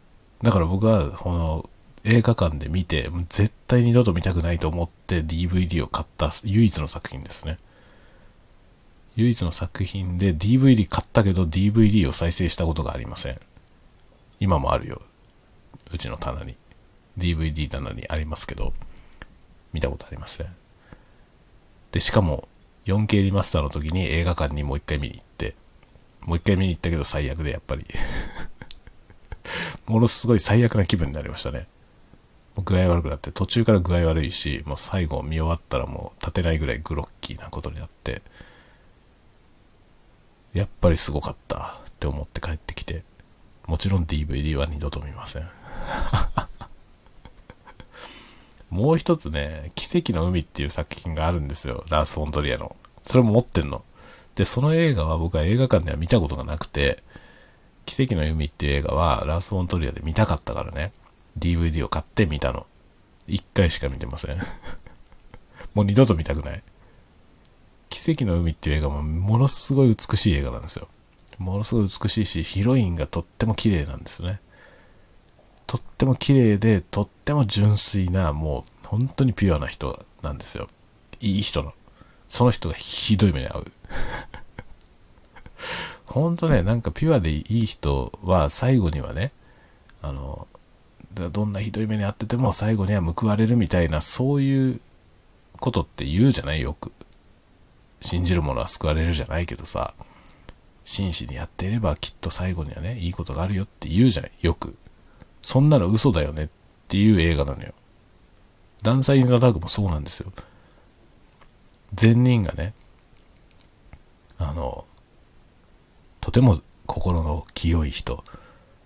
[0.42, 1.70] だから僕は、この、
[2.04, 7.58] 映画館で見て、絶対二度と見たくないと思って DVD を買った唯一の作品ですね。
[9.16, 13.40] 唯一の作品で DVD 買ったけど DVD を再生したことがありません。
[14.40, 15.02] 今もあるよ。
[15.92, 16.56] うちの棚に。
[17.18, 18.74] DVD 棚にありますけど、
[19.74, 20.48] 見たことありません。
[21.92, 22.48] で、しかも
[22.86, 25.56] 4K リマスターの時に映画館にもう一回見に行って、
[26.26, 27.86] もう一回見に行ったけど最悪でやっぱり
[29.86, 31.68] ものすごい最悪な気分になりましたね。
[32.64, 38.22] 具合悪くなって、途中から具合悪いし、もう最後見終わったらもう立てないぐらいグロッキーなことになって、
[40.54, 43.04] やっぱりすごかったって思って帰ってきて、
[43.68, 45.50] もちろん DVD は二度と見ません。
[48.70, 51.86] もう一つね、奇跡の海っていう作品があるんですよ。
[51.90, 52.76] ラース・フォントリアの。
[53.04, 53.84] それも持ってんの。
[54.36, 57.04] で、その映画は僕は映画館では見たことがなくて、
[57.86, 60.92] 奇跡の海っていう映画はラース・フォントリアで見たかったからね。
[61.38, 62.66] DVD を買って見たの。
[63.28, 64.38] 一回しか見てません。
[65.74, 66.64] もう二度と見たくない。
[67.90, 70.88] 奇跡の海っていう映画もものすごい美しい映画なんですよ。
[71.38, 74.40] ものすごい美しいし、ヒロインがとっても綺麗なんですね。
[75.68, 80.70] とっても綺麗で、とっても純粋な、もう本当にピュアな人なんですよ。
[81.20, 81.74] いい人の。
[82.28, 83.66] その人がひどい目に遭う。
[86.06, 89.32] 本当ね、なんかピュアでいい人は最後にはね、
[90.02, 90.48] あの、
[91.14, 94.82] どんなひどい目に遭ってても最後には報われるみたいな、そういう
[95.60, 96.62] ことって言うじゃない？
[96.62, 96.92] よく。
[98.02, 99.94] 信じる者は救われるじゃないけどさ、
[100.84, 104.32] 真摯にやっていればきっと最後にはね、いいことがあるよって言うじゃない？
[104.42, 104.76] よく。
[105.46, 106.50] そんなの嘘だよねっ
[106.88, 107.72] ていう映画なのよ。
[108.82, 110.32] ダンサーインザダークもそうなんですよ。
[111.94, 112.74] 善人がね、
[114.40, 114.86] あの、
[116.20, 118.24] とても心の清い人、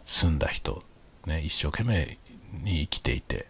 [0.05, 0.84] 澄んだ人、
[1.26, 2.18] ね、一生懸命
[2.62, 3.47] に生きていて、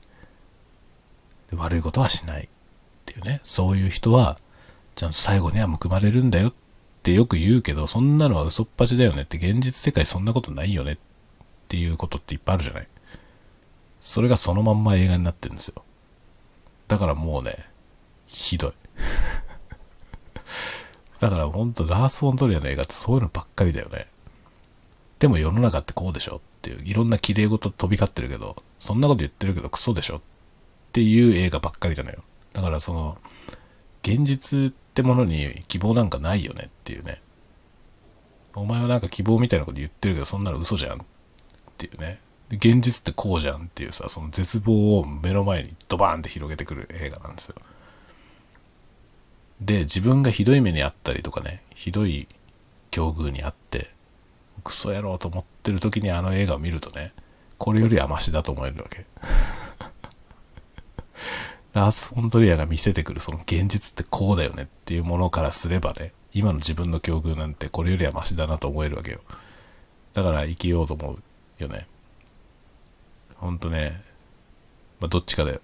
[1.56, 2.48] 悪いことはしないっ
[3.08, 4.38] ていうね、そういう人は、
[4.94, 6.54] ちゃんと最後には報われるんだよっ
[7.02, 10.98] てよく言うけど、そんなのは嘘っぱちだよねって、現実世界そんなことないよねっ
[11.68, 12.88] ていうことっていっぱいあるじゃない。
[14.02, 15.84] それがそのまんま映画になってるんですよ。
[16.88, 17.66] だからもうね、
[18.28, 18.74] ひどい。
[21.20, 24.08] だからほんとラース・フォントリアの映画ってそういうのばっかりだよね。
[25.20, 30.22] でも世の中ってこうでしょっていう、いろんな綺麗事飛び交ってるけど、そんなこと言ってるけどクソでしょっ
[30.94, 32.24] ていう映画ばっかりじゃなのよ。
[32.54, 33.18] だからその、
[34.04, 37.22] 現実ってものに希望なんかないよねっていうね。
[38.56, 41.06] お前はなんか希望みたいなこと言ってるけど、そんなの嘘じゃんっ
[41.78, 42.20] ていうね。
[42.52, 47.56] 現実ってこうじゃんっていうさ、その絶望を目の前にドバーンって広げてくる映画なんですよ。
[49.62, 52.28] で、自分がひどい目にあったりとかね、ひどい
[52.92, 53.92] 境遇にあって、
[54.64, 57.14] クソ野郎と思ってる時にあの映画を見るとね、
[57.58, 59.06] これよりはマシだと思えるわけ。
[61.74, 69.20] ラース・フォントリアが見せてくるその現実ってこうだよねっていうものからすればね、今の自分の境遇なんてこれよりはマシだなと思えるわけよ。
[70.14, 71.14] だから生きようと思
[71.60, 71.86] うよね。
[73.40, 74.02] ほんとね、
[75.00, 75.62] まあ、どっちかだよ。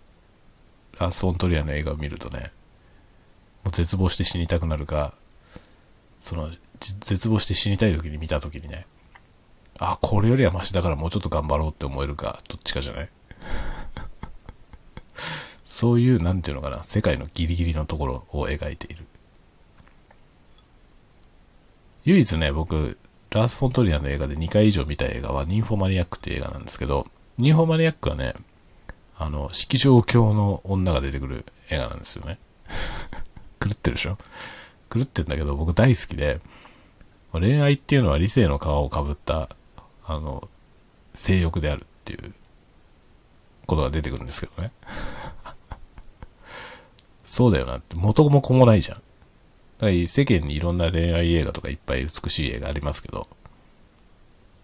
[1.00, 2.52] ラース・フォントリアの映画を見るとね、
[3.64, 5.14] もう絶望して死にたくなるか、
[6.20, 6.50] その、
[6.80, 8.88] 絶望して死にたい時に見た時にね、
[9.78, 13.10] あ、これよりはマシだからもうちょっと頑張ろうって思えるか、どっちかじゃない？
[15.66, 19.06] そういう、なんていうのかな、世界のギリギリのところを描いている。
[22.06, 22.98] 唯一ね、僕、
[23.32, 27.06] ラース・フォントリアの映画で2回以上見た映画は、ニンフォマニアックっていう映画なんですけど、
[27.38, 28.34] ニンフォマニアックはね、
[29.18, 32.40] あの、式場教の女が出てくる映画なんですよね。
[33.60, 34.18] 狂ってるでしょ？
[34.94, 36.40] 狂ってんだけど、僕大好きで、
[37.32, 39.50] 恋愛っていうのは理性の皮をかぶった、
[40.06, 40.48] あの、
[41.14, 42.34] 性欲であるっていう
[43.66, 44.72] ことが出てくるんですけどね。
[47.26, 48.98] そうだよなって、元も子もないじゃん。
[48.98, 49.06] だか
[49.88, 53.28] ら世間にいろんな恋愛映画とかいっぱい美しい映画ありますけど、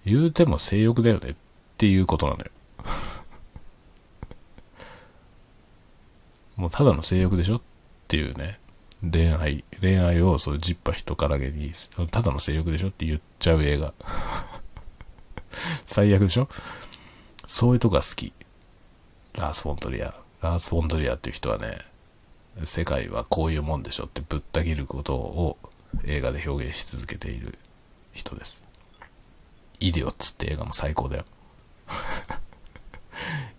[0.05, 1.35] 言うても性欲だよねっ
[1.77, 2.45] ていうことなのよ。
[6.55, 7.61] もうただの性欲でしょっ
[8.07, 8.59] ていうね。
[9.09, 11.71] 恋愛、恋愛をそうジッパ人からげに、
[12.11, 13.93] ただの性欲でしょって言っちゃう映画。
[15.85, 16.47] 最悪でしょ？
[17.47, 18.31] そういうとこが好き。
[19.33, 20.13] ラース・フォントリア。
[20.41, 21.79] ラース・フォントリアっていう人はね、
[22.63, 25.57] 世界はこういうもんでしょってぶった切ることを
[26.03, 27.57] 映画で表現し続けている
[28.13, 28.67] 人です。
[29.79, 31.25] イディオッツって映画も最高だよ。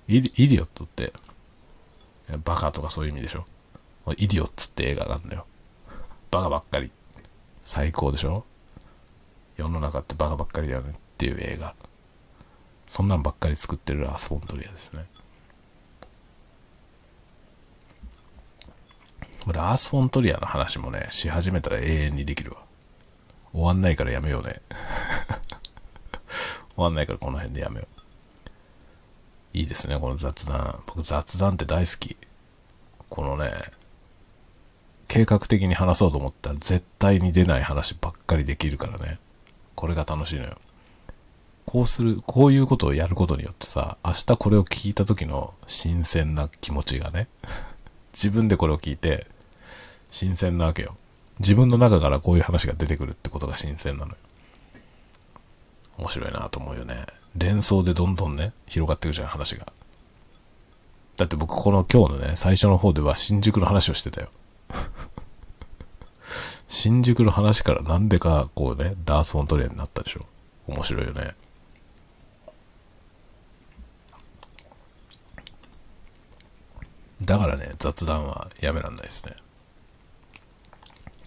[0.08, 1.12] イディオットって、
[2.44, 3.44] バカとかそういう意味でしょ？
[4.16, 5.46] イディオッツって映画があるのよ。
[6.30, 6.90] バカばっかり。
[7.62, 8.44] 最高でしょ？
[9.56, 11.74] 世の中ってバカばっかりだよねっていう映画。
[12.88, 15.06] そんなんばっかり作ってるラース・フォントリアですね。
[19.46, 22.58] ラース・フォントリアの話もね、し始めたら永遠にできるわ。
[23.52, 24.62] 終わんないからやめようね。
[26.74, 27.91] 終わんないからこの辺でやめよう。
[29.52, 30.82] いいですね、この雑談。
[30.86, 32.16] 僕雑談って大好き。
[33.10, 33.50] このね、
[35.08, 39.18] 計画的に話そうと思ったら絶対に出ない話ばっかりできるからね。
[39.74, 40.56] これが楽しいのよ。
[41.66, 47.28] こうする、こういうことをやることによってさ、明日これを聞いた時の新鮮な気持ちがね、
[48.14, 49.26] 自分でこれを聞いて、
[50.10, 50.96] 新鮮なわけよ。
[51.40, 54.16] 自分の中からこういう話が出てくるってことが新鮮なのよ。
[55.98, 57.04] 面白いなと思うよね。
[57.36, 59.72] 連想でどんどんね、広がっていくじゃん、話が。
[61.16, 64.28] だって僕この今日のね、最初の方では新宿の話をしてたよ。
[66.68, 70.26] 新宿の話からなんでかこうね、ラース・フォントリアになったでしょ。
[70.66, 71.34] 面白いよね。
[77.22, 79.36] だからね、雑談はやめらんないですね。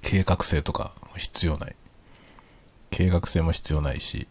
[0.02, 1.76] 計画性とか必要ない。
[2.92, 4.28] 計画性も必要ないし、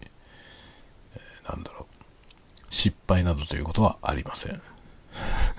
[1.48, 2.74] なんだろう。
[2.74, 4.60] 失敗などということはありません。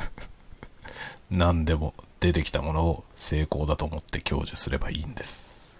[1.31, 5.77] 何でも出てきたものを成功だと思って享受すればいいんです。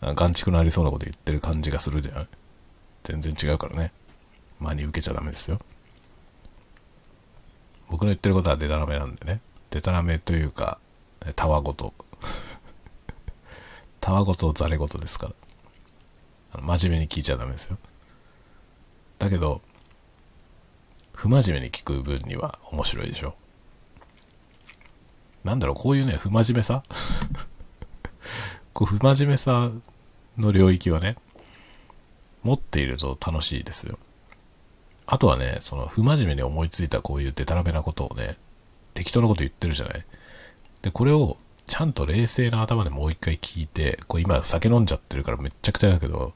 [0.00, 2.28] 眼畜のありそうなこと言ってる感じがするじゃない
[3.04, 3.92] 全然違うからね。
[4.60, 5.58] 真に受けちゃダメですよ。
[7.88, 9.40] 僕の言ってることはデタラメなんでね。
[9.70, 10.78] デタラメというか、
[11.36, 11.94] たわごと。
[14.00, 15.34] たわごとざれごとですから。
[16.60, 17.78] 真面目に聞いちゃダメですよ。
[19.18, 19.60] だけど、
[21.12, 23.34] 不真面目に聞く分には面白いでしょ。
[25.44, 26.82] なんだろう、こういうね、不真面目さ？
[28.72, 29.70] こう不真面目さ
[30.36, 31.16] の領域はね、
[32.42, 33.98] 持っていると楽しいですよ。
[35.06, 38.36] あとはね、その不真面目に思いついたこういうデタラメなことをね、
[38.94, 40.04] 適当なこと言ってるじゃない。
[40.82, 41.36] で、これを
[41.66, 46.34] ちゃんと冷静な頭でもう一回聞いて、こう今酒飲んじゃってるからめっちゃくちゃだけど、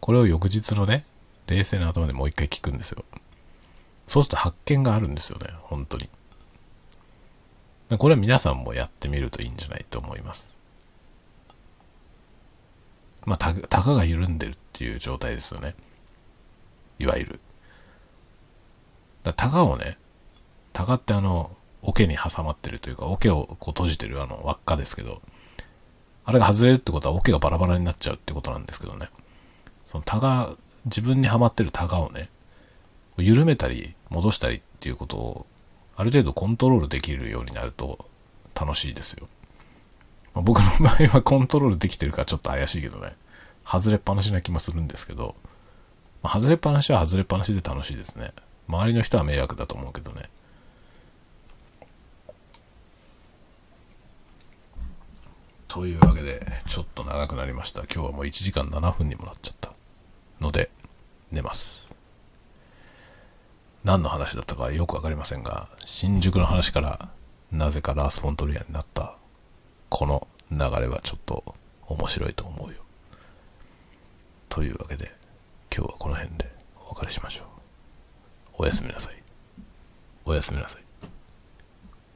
[0.00, 1.04] これを翌日のね、
[1.46, 3.04] 冷静な頭でもう一回聞くんですよ。
[4.06, 6.08] そうすると発見があるんですよね、本当に。
[7.98, 10.58] これは皆さんもやってみるといいんじゃないと思います。
[13.26, 15.74] まあ、た、たかが緩んでるっていう状態ですよね。
[16.98, 17.40] いわゆる。
[19.24, 19.98] だタガをね、
[20.72, 25.22] タガってあの、桶に挟まってるというか、桶をこう閉じてるあの輪っかですけど、
[26.24, 29.08] あれが外れるってことは桶がバラバラになっちゃうってことなんですけどね。
[29.86, 30.54] そのタガ、
[30.84, 32.28] 自分にはまってるタガをね、
[33.18, 35.46] 緩めたり戻したりっていうことを
[35.96, 38.06] ある程度コントロールできるようになると
[38.58, 39.28] 楽しいですよ。
[40.34, 43.16] まあ、僕の場合は コントロールできてるかちょっと怪しいけどね、
[43.64, 45.34] 外れっぱなしな気もするんですけど、
[46.22, 48.32] まあ、外れっぱなしは外れっぱなしで楽しいですね。
[48.68, 50.30] 周りの人は迷惑だと思うけどね。
[55.70, 57.82] というわけで、ちょっと長くなりました。
[57.82, 59.72] 今日はもう1時間7分にもなっちゃった
[60.40, 60.68] ので、
[61.30, 61.88] 寝ます。
[63.84, 67.08] 何の話だったかよくわかりませんが、新宿の話から
[67.52, 69.16] なぜかラース・フォントリアになった
[69.90, 71.54] この流れはちょっと
[71.86, 72.80] 面白いと思うよ。
[74.48, 75.14] というわけで、
[75.72, 76.50] 今日はこの辺で
[76.80, 77.46] お別れしましょう。
[78.58, 79.22] おやすみなさい。
[80.24, 80.82] おやすみなさい。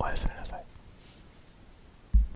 [0.01, 0.44] おやすみなさい。